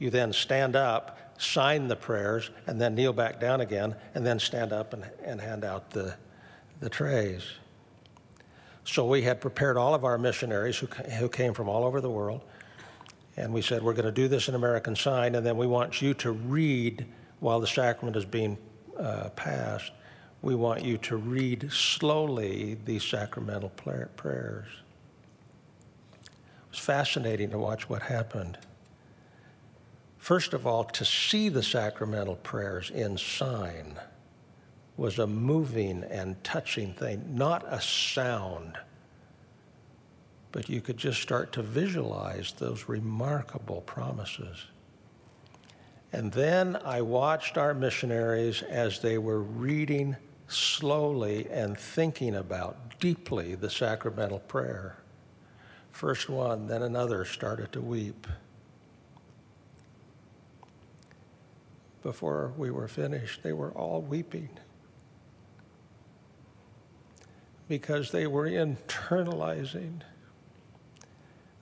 You 0.00 0.08
then 0.08 0.32
stand 0.32 0.74
up, 0.74 1.18
sign 1.38 1.86
the 1.86 1.94
prayers, 1.94 2.50
and 2.66 2.80
then 2.80 2.94
kneel 2.94 3.12
back 3.12 3.38
down 3.38 3.60
again, 3.60 3.94
and 4.14 4.26
then 4.26 4.40
stand 4.40 4.72
up 4.72 4.94
and, 4.94 5.04
and 5.22 5.40
hand 5.40 5.62
out 5.64 5.90
the, 5.90 6.16
the 6.80 6.88
trays. 6.88 7.44
So 8.84 9.06
we 9.06 9.22
had 9.22 9.40
prepared 9.40 9.76
all 9.76 9.94
of 9.94 10.04
our 10.04 10.18
missionaries 10.18 10.76
who, 10.76 10.86
who 10.86 11.28
came 11.28 11.54
from 11.54 11.68
all 11.68 11.84
over 11.84 12.00
the 12.00 12.10
world, 12.10 12.40
and 13.36 13.52
we 13.52 13.62
said, 13.62 13.82
We're 13.82 13.94
going 13.94 14.06
to 14.06 14.12
do 14.12 14.28
this 14.28 14.48
in 14.48 14.54
American 14.54 14.96
Sign, 14.96 15.34
and 15.34 15.44
then 15.44 15.56
we 15.56 15.66
want 15.66 16.02
you 16.02 16.14
to 16.14 16.32
read 16.32 17.06
while 17.40 17.60
the 17.60 17.66
sacrament 17.66 18.16
is 18.16 18.24
being 18.24 18.58
uh, 18.98 19.30
passed. 19.30 19.92
We 20.42 20.54
want 20.54 20.84
you 20.84 20.96
to 20.98 21.16
read 21.16 21.70
slowly 21.70 22.78
these 22.84 23.04
sacramental 23.04 23.70
prayers. 23.70 24.66
It 26.22 26.30
was 26.70 26.78
fascinating 26.78 27.50
to 27.50 27.58
watch 27.58 27.88
what 27.88 28.02
happened. 28.02 28.58
First 30.16 30.54
of 30.54 30.66
all, 30.66 30.84
to 30.84 31.04
see 31.04 31.48
the 31.48 31.62
sacramental 31.62 32.36
prayers 32.36 32.90
in 32.90 33.18
sign 33.18 33.98
was 35.00 35.18
a 35.18 35.26
moving 35.26 36.04
and 36.10 36.36
touching 36.44 36.92
thing, 36.92 37.24
not 37.34 37.64
a 37.66 37.80
sound. 37.80 38.76
But 40.52 40.68
you 40.68 40.82
could 40.82 40.98
just 40.98 41.22
start 41.22 41.52
to 41.54 41.62
visualize 41.62 42.52
those 42.52 42.86
remarkable 42.86 43.80
promises. 43.80 44.66
And 46.12 46.30
then 46.30 46.76
I 46.84 47.00
watched 47.00 47.56
our 47.56 47.72
missionaries 47.72 48.60
as 48.60 49.00
they 49.00 49.16
were 49.16 49.40
reading 49.40 50.16
slowly 50.48 51.48
and 51.48 51.78
thinking 51.78 52.34
about 52.34 53.00
deeply 53.00 53.54
the 53.54 53.70
sacramental 53.70 54.40
prayer. 54.40 54.98
First 55.92 56.28
one, 56.28 56.66
then 56.66 56.82
another 56.82 57.24
started 57.24 57.72
to 57.72 57.80
weep. 57.80 58.26
Before 62.02 62.52
we 62.58 62.70
were 62.70 62.88
finished, 62.88 63.42
they 63.42 63.54
were 63.54 63.70
all 63.70 64.02
weeping 64.02 64.50
because 67.70 68.10
they 68.10 68.26
were 68.26 68.48
internalizing 68.48 70.00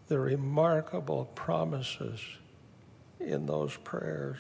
the 0.07 0.18
remarkable 0.18 1.27
promises 1.35 2.18
in 3.21 3.44
those 3.44 3.77
prayers. 3.77 4.38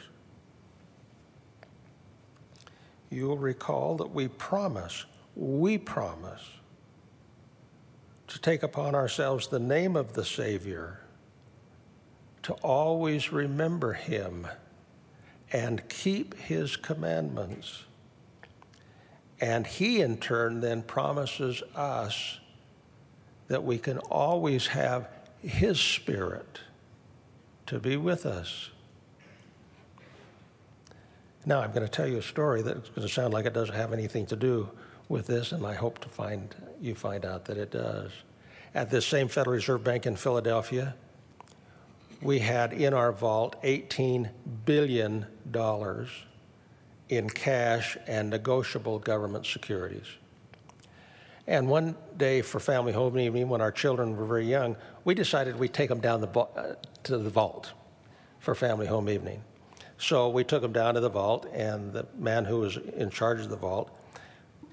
You'll 3.10 3.36
recall 3.36 3.98
that 3.98 4.14
we 4.14 4.28
promise, 4.28 5.04
we 5.36 5.76
promise 5.76 6.42
to 8.28 8.40
take 8.40 8.62
upon 8.62 8.94
ourselves 8.94 9.48
the 9.48 9.58
name 9.58 9.94
of 9.94 10.14
the 10.14 10.24
Savior, 10.24 11.00
to 12.44 12.54
always 12.54 13.30
remember 13.30 13.92
Him 13.92 14.46
and 15.52 15.86
keep 15.90 16.34
His 16.38 16.78
commandments. 16.78 17.84
And 19.40 19.66
He, 19.66 20.00
in 20.00 20.18
turn, 20.18 20.60
then 20.60 20.82
promises 20.82 21.62
us 21.74 22.38
that 23.48 23.64
we 23.64 23.78
can 23.78 23.98
always 23.98 24.68
have 24.68 25.08
His 25.42 25.80
Spirit 25.80 26.60
to 27.66 27.78
be 27.78 27.96
with 27.96 28.26
us. 28.26 28.70
Now, 31.46 31.60
I'm 31.60 31.70
going 31.70 31.86
to 31.86 31.90
tell 31.90 32.06
you 32.06 32.18
a 32.18 32.22
story 32.22 32.62
that's 32.62 32.90
going 32.90 33.06
to 33.06 33.12
sound 33.12 33.32
like 33.32 33.46
it 33.46 33.54
doesn't 33.54 33.74
have 33.74 33.92
anything 33.92 34.26
to 34.26 34.36
do 34.36 34.68
with 35.08 35.26
this, 35.26 35.52
and 35.52 35.64
I 35.64 35.74
hope 35.74 35.98
to 36.00 36.08
find 36.08 36.54
you 36.80 36.94
find 36.94 37.24
out 37.24 37.46
that 37.46 37.56
it 37.56 37.70
does. 37.70 38.10
At 38.74 38.90
this 38.90 39.06
same 39.06 39.28
Federal 39.28 39.54
Reserve 39.54 39.82
Bank 39.82 40.06
in 40.06 40.16
Philadelphia, 40.16 40.94
we 42.20 42.40
had 42.40 42.72
in 42.72 42.92
our 42.92 43.12
vault 43.12 43.60
$18 43.62 44.30
billion 44.64 45.26
in 47.08 47.30
cash 47.30 47.96
and 48.06 48.30
negotiable 48.30 48.98
government 48.98 49.46
securities. 49.46 50.06
And 51.46 51.66
one 51.68 51.96
day 52.16 52.42
for 52.42 52.60
family 52.60 52.92
home 52.92 53.18
evening, 53.18 53.48
when 53.48 53.62
our 53.62 53.72
children 53.72 54.16
were 54.16 54.26
very 54.26 54.46
young, 54.46 54.76
we 55.04 55.14
decided 55.14 55.58
we'd 55.58 55.72
take 55.72 55.88
them 55.88 56.00
down 56.00 56.20
the, 56.20 56.28
uh, 56.28 56.74
to 57.04 57.16
the 57.16 57.30
vault 57.30 57.72
for 58.38 58.54
family 58.54 58.86
home 58.86 59.08
evening. 59.08 59.42
So 59.96 60.28
we 60.28 60.44
took 60.44 60.60
them 60.62 60.72
down 60.72 60.94
to 60.94 61.00
the 61.00 61.08
vault, 61.08 61.46
and 61.52 61.92
the 61.92 62.06
man 62.16 62.44
who 62.44 62.60
was 62.60 62.76
in 62.76 63.10
charge 63.10 63.40
of 63.40 63.48
the 63.48 63.56
vault 63.56 63.90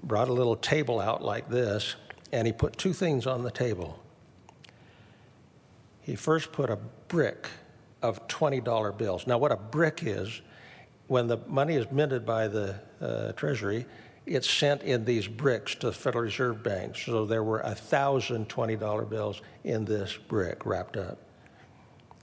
brought 0.03 0.27
a 0.27 0.33
little 0.33 0.57
table 0.57 0.99
out 0.99 1.23
like 1.23 1.49
this, 1.49 1.95
and 2.31 2.45
he 2.45 2.53
put 2.53 2.77
two 2.77 2.93
things 2.93 3.25
on 3.25 3.43
the 3.43 3.51
table. 3.51 3.99
He 6.01 6.15
first 6.15 6.51
put 6.51 6.69
a 6.69 6.77
brick 7.07 7.47
of 8.01 8.27
$20 8.27 8.97
bills. 8.97 9.25
Now, 9.25 9.37
what 9.37 9.51
a 9.51 9.57
brick 9.57 10.01
is, 10.03 10.41
when 11.07 11.27
the 11.27 11.37
money 11.47 11.75
is 11.75 11.91
minted 11.91 12.25
by 12.25 12.47
the 12.47 12.75
uh, 13.01 13.31
Treasury, 13.33 13.85
it's 14.25 14.49
sent 14.49 14.81
in 14.81 15.05
these 15.05 15.27
bricks 15.27 15.75
to 15.75 15.87
the 15.87 15.93
Federal 15.93 16.23
Reserve 16.23 16.63
Bank. 16.63 16.97
So 16.97 17.25
there 17.25 17.43
were 17.43 17.59
a 17.59 17.75
thousand 17.75 18.49
$20 18.49 19.09
bills 19.09 19.41
in 19.63 19.85
this 19.85 20.17
brick 20.27 20.65
wrapped 20.65 20.97
up. 20.97 21.19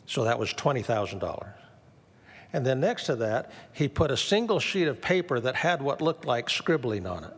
So 0.07 0.25
that 0.25 0.39
was 0.39 0.53
$20,000. 0.55 1.49
And 2.53 2.67
then 2.67 2.81
next 2.81 3.07
to 3.07 3.17
that, 3.17 3.51
he 3.73 3.89
put 3.89 4.11
a 4.11 4.17
single 4.17 4.59
sheet 4.59 4.89
of 4.89 5.01
paper 5.01 5.41
that 5.41 5.55
had 5.55 5.81
what 5.81 6.03
looked 6.03 6.27
like 6.27 6.51
scribbling 6.51 7.07
on 7.07 7.25
it. 7.25 7.35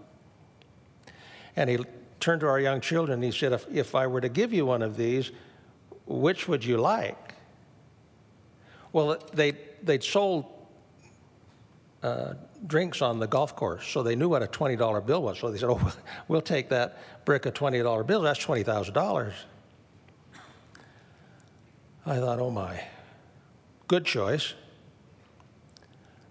And 1.56 1.70
he 1.70 1.78
turned 2.18 2.40
to 2.40 2.48
our 2.48 2.58
young 2.58 2.80
children 2.80 3.22
and 3.22 3.24
he 3.24 3.30
said, 3.30 3.52
if, 3.52 3.66
if 3.70 3.94
I 3.94 4.06
were 4.06 4.20
to 4.20 4.28
give 4.28 4.52
you 4.52 4.66
one 4.66 4.82
of 4.82 4.96
these, 4.96 5.30
which 6.06 6.48
would 6.48 6.64
you 6.64 6.78
like? 6.78 7.34
Well, 8.92 9.18
they, 9.32 9.52
they'd 9.82 10.02
sold 10.02 10.46
uh, 12.04 12.34
drinks 12.66 13.00
on 13.00 13.18
the 13.18 13.26
golf 13.26 13.56
course, 13.56 13.86
so 13.88 14.02
they 14.02 14.14
knew 14.14 14.28
what 14.28 14.42
a 14.42 14.46
$20 14.46 15.06
bill 15.06 15.22
was. 15.22 15.38
So 15.38 15.50
they 15.50 15.56
said, 15.56 15.70
oh, 15.70 15.92
we'll 16.28 16.42
take 16.42 16.68
that 16.68 16.98
brick 17.24 17.46
of 17.46 17.54
$20 17.54 18.06
bills. 18.06 18.22
That's 18.22 18.44
$20,000. 18.44 19.32
I 22.06 22.16
thought, 22.18 22.38
oh 22.38 22.50
my, 22.50 22.84
good 23.88 24.04
choice. 24.04 24.52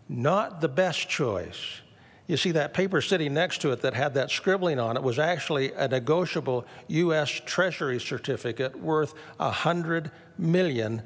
Not 0.07 0.61
the 0.61 0.69
best 0.69 1.09
choice. 1.09 1.81
You 2.27 2.37
see, 2.37 2.51
that 2.51 2.75
paper 2.75 3.01
sitting 3.01 3.33
next 3.33 3.61
to 3.61 3.71
it 3.71 3.81
that 3.81 3.95
had 3.95 4.13
that 4.13 4.29
scribbling 4.29 4.79
on 4.79 4.95
it 4.95 5.01
was 5.01 5.17
actually 5.17 5.73
a 5.73 5.87
negotiable 5.87 6.67
U.S. 6.87 7.41
Treasury 7.45 7.99
certificate 7.99 8.79
worth 8.79 9.15
$100 9.39 10.11
million. 10.37 11.01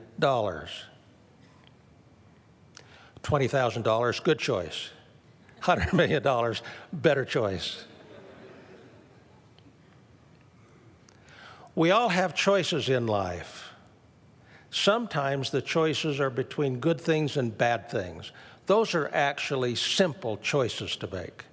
$20,000, 3.28 4.24
good 4.24 4.40
choice. 4.40 4.90
$100 5.64 5.92
million, 5.92 6.56
better 6.94 7.26
choice. 7.26 7.84
We 11.76 11.92
all 11.92 12.10
have 12.10 12.34
choices 12.34 12.88
in 12.88 13.06
life. 13.06 13.74
Sometimes 14.72 15.50
the 15.50 15.62
choices 15.62 16.22
are 16.22 16.30
between 16.30 16.80
good 16.80 17.02
things 17.02 17.36
and 17.36 17.56
bad 17.56 17.90
things. 17.90 18.32
Those 18.66 18.96
are 18.96 19.10
actually 19.14 19.76
simple 19.76 20.38
choices 20.38 20.96
to 20.98 21.08
make, 21.14 21.44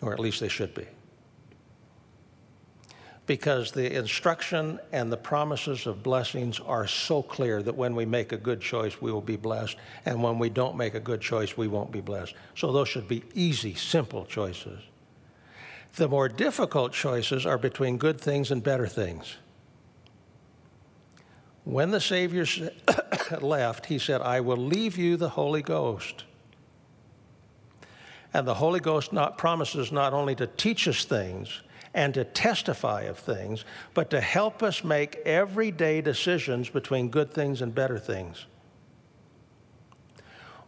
or 0.00 0.12
at 0.12 0.20
least 0.20 0.40
they 0.40 0.48
should 0.48 0.72
be. 0.72 0.86
Because 3.26 3.70
the 3.70 3.96
instruction 3.96 4.80
and 4.92 5.12
the 5.12 5.16
promises 5.16 5.86
of 5.86 6.02
blessings 6.02 6.58
are 6.58 6.86
so 6.86 7.22
clear 7.22 7.62
that 7.62 7.76
when 7.76 7.94
we 7.94 8.04
make 8.04 8.32
a 8.32 8.36
good 8.36 8.60
choice, 8.60 9.00
we 9.00 9.12
will 9.12 9.20
be 9.20 9.36
blessed, 9.36 9.76
and 10.04 10.22
when 10.22 10.38
we 10.38 10.50
don't 10.50 10.76
make 10.76 10.94
a 10.94 11.00
good 11.00 11.20
choice, 11.20 11.56
we 11.56 11.68
won't 11.68 11.92
be 11.92 12.00
blessed. 12.00 12.34
So 12.56 12.72
those 12.72 12.88
should 12.88 13.06
be 13.06 13.22
easy, 13.34 13.74
simple 13.74 14.24
choices. 14.24 14.80
The 15.94 16.08
more 16.08 16.28
difficult 16.28 16.92
choices 16.92 17.46
are 17.46 17.58
between 17.58 17.98
good 17.98 18.20
things 18.20 18.50
and 18.50 18.62
better 18.62 18.86
things. 18.86 19.36
When 21.64 21.90
the 21.90 22.00
Savior 22.00 22.46
left, 23.40 23.86
he 23.86 23.98
said, 23.98 24.22
I 24.22 24.40
will 24.40 24.56
leave 24.56 24.96
you 24.96 25.16
the 25.16 25.30
Holy 25.30 25.62
Ghost. 25.62 26.24
And 28.32 28.46
the 28.46 28.54
Holy 28.54 28.80
Ghost 28.80 29.12
not 29.12 29.38
promises 29.38 29.90
not 29.90 30.12
only 30.12 30.34
to 30.36 30.46
teach 30.46 30.86
us 30.86 31.04
things 31.04 31.62
and 31.92 32.14
to 32.14 32.24
testify 32.24 33.02
of 33.02 33.18
things, 33.18 33.64
but 33.94 34.10
to 34.10 34.20
help 34.20 34.62
us 34.62 34.84
make 34.84 35.16
everyday 35.26 36.00
decisions 36.00 36.68
between 36.68 37.08
good 37.08 37.32
things 37.32 37.62
and 37.62 37.74
better 37.74 37.98
things. 37.98 38.46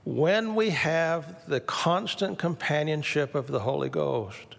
When 0.05 0.57
we 0.57 0.71
have 0.71 1.47
the 1.47 1.61
constant 1.61 2.39
companionship 2.39 3.37
of 3.37 3.47
the 3.47 3.61
Holy 3.61 3.89
Ghost, 3.89 4.57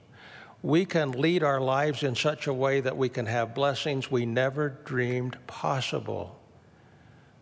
we 0.61 0.85
can 0.85 1.11
lead 1.11 1.43
our 1.43 1.59
lives 1.59 2.03
in 2.03 2.15
such 2.15 2.47
a 2.47 2.53
way 2.53 2.79
that 2.79 2.95
we 2.95 3.09
can 3.09 3.25
have 3.25 3.53
blessings 3.53 4.09
we 4.09 4.25
never 4.25 4.69
dreamed 4.69 5.37
possible. 5.45 6.39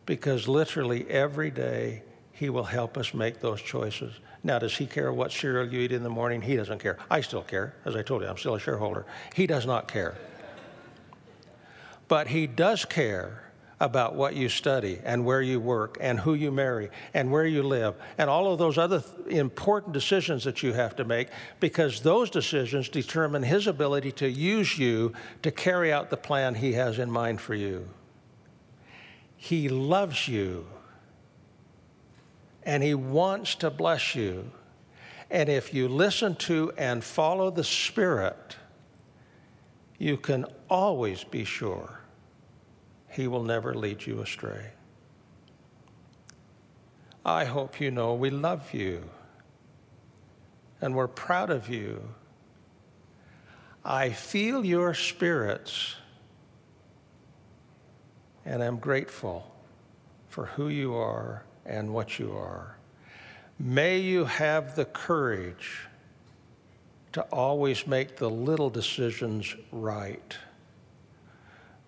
Because 0.07 0.47
literally 0.47 1.07
every 1.07 1.51
day, 1.51 2.01
He 2.31 2.49
will 2.49 2.63
help 2.63 2.97
us 2.97 3.13
make 3.13 3.39
those 3.39 3.61
choices. 3.61 4.15
Now, 4.43 4.59
does 4.59 4.75
He 4.75 4.85
care 4.85 5.11
what 5.13 5.31
cereal 5.31 5.71
you 5.71 5.81
eat 5.81 5.91
in 5.91 6.03
the 6.03 6.09
morning? 6.09 6.41
He 6.41 6.55
doesn't 6.55 6.79
care. 6.79 6.97
I 7.09 7.21
still 7.21 7.43
care. 7.43 7.75
As 7.85 7.95
I 7.95 8.01
told 8.01 8.23
you, 8.23 8.27
I'm 8.27 8.37
still 8.37 8.55
a 8.55 8.59
shareholder. 8.59 9.05
He 9.35 9.47
does 9.47 9.65
not 9.65 9.87
care. 9.87 10.15
But 12.07 12.27
He 12.27 12.47
does 12.47 12.85
care 12.85 13.51
about 13.81 14.13
what 14.13 14.35
you 14.35 14.47
study 14.47 14.99
and 15.03 15.25
where 15.25 15.41
you 15.41 15.59
work 15.59 15.97
and 15.99 16.19
who 16.19 16.35
you 16.35 16.51
marry 16.51 16.91
and 17.15 17.31
where 17.31 17.47
you 17.47 17.63
live 17.63 17.95
and 18.19 18.29
all 18.29 18.53
of 18.53 18.59
those 18.59 18.77
other 18.77 19.01
th- 19.01 19.35
important 19.35 19.91
decisions 19.91 20.43
that 20.43 20.61
you 20.61 20.71
have 20.71 20.95
to 20.95 21.03
make 21.03 21.29
because 21.59 22.01
those 22.01 22.29
decisions 22.29 22.87
determine 22.89 23.41
his 23.41 23.65
ability 23.65 24.11
to 24.11 24.29
use 24.29 24.77
you 24.77 25.11
to 25.41 25.49
carry 25.49 25.91
out 25.91 26.11
the 26.11 26.17
plan 26.17 26.53
he 26.53 26.73
has 26.73 26.99
in 26.99 27.09
mind 27.09 27.41
for 27.41 27.55
you. 27.55 27.89
He 29.35 29.67
loves 29.67 30.27
you 30.27 30.67
and 32.63 32.83
he 32.83 32.93
wants 32.93 33.55
to 33.55 33.69
bless 33.69 34.15
you. 34.15 34.51
And 35.29 35.49
if 35.49 35.73
you 35.73 35.87
listen 35.87 36.35
to 36.35 36.71
and 36.77 37.03
follow 37.03 37.49
the 37.49 37.63
Spirit, 37.63 38.57
you 39.97 40.17
can 40.17 40.45
always 40.69 41.23
be 41.23 41.45
sure 41.45 42.01
he 43.09 43.27
will 43.27 43.43
never 43.43 43.73
lead 43.73 44.05
you 44.05 44.21
astray. 44.21 44.71
I 47.25 47.45
hope 47.45 47.79
you 47.79 47.91
know 47.91 48.15
we 48.15 48.29
love 48.29 48.73
you 48.73 49.03
and 50.81 50.95
we're 50.95 51.07
proud 51.07 51.49
of 51.49 51.69
you. 51.69 52.01
I 53.85 54.09
feel 54.09 54.65
your 54.65 54.93
spirits 54.93 55.95
and 58.43 58.63
I'm 58.63 58.77
grateful 58.77 59.51
for 60.29 60.47
who 60.47 60.67
you 60.67 60.95
are 60.95 61.43
and 61.71 61.93
what 61.93 62.19
you 62.19 62.33
are. 62.33 62.75
May 63.57 63.99
you 63.99 64.25
have 64.25 64.75
the 64.75 64.85
courage 64.85 65.87
to 67.13 67.21
always 67.23 67.87
make 67.87 68.17
the 68.17 68.29
little 68.29 68.69
decisions 68.69 69.55
right. 69.71 70.37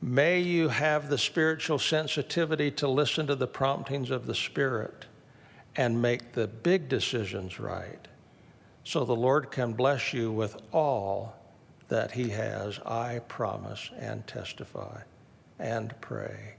May 0.01 0.39
you 0.39 0.69
have 0.69 1.09
the 1.09 1.17
spiritual 1.17 1.79
sensitivity 1.79 2.71
to 2.71 2.87
listen 2.87 3.27
to 3.27 3.35
the 3.35 3.47
promptings 3.47 4.09
of 4.09 4.25
the 4.25 4.35
Spirit 4.35 5.05
and 5.75 6.01
make 6.01 6.33
the 6.33 6.47
big 6.47 6.87
decisions 6.87 7.59
right 7.59 8.07
so 8.83 9.05
the 9.05 9.15
Lord 9.15 9.51
can 9.51 9.73
bless 9.73 10.13
you 10.13 10.31
with 10.31 10.61
all 10.71 11.35
that 11.87 12.11
He 12.11 12.29
has, 12.29 12.79
I 12.79 13.19
promise 13.27 13.89
and 13.97 14.25
testify 14.27 15.01
and 15.59 15.93
pray 16.01 16.55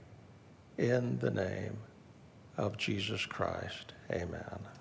in 0.77 1.19
the 1.19 1.31
name 1.31 1.77
of 2.57 2.77
Jesus 2.77 3.25
Christ. 3.25 3.93
Amen. 4.11 4.74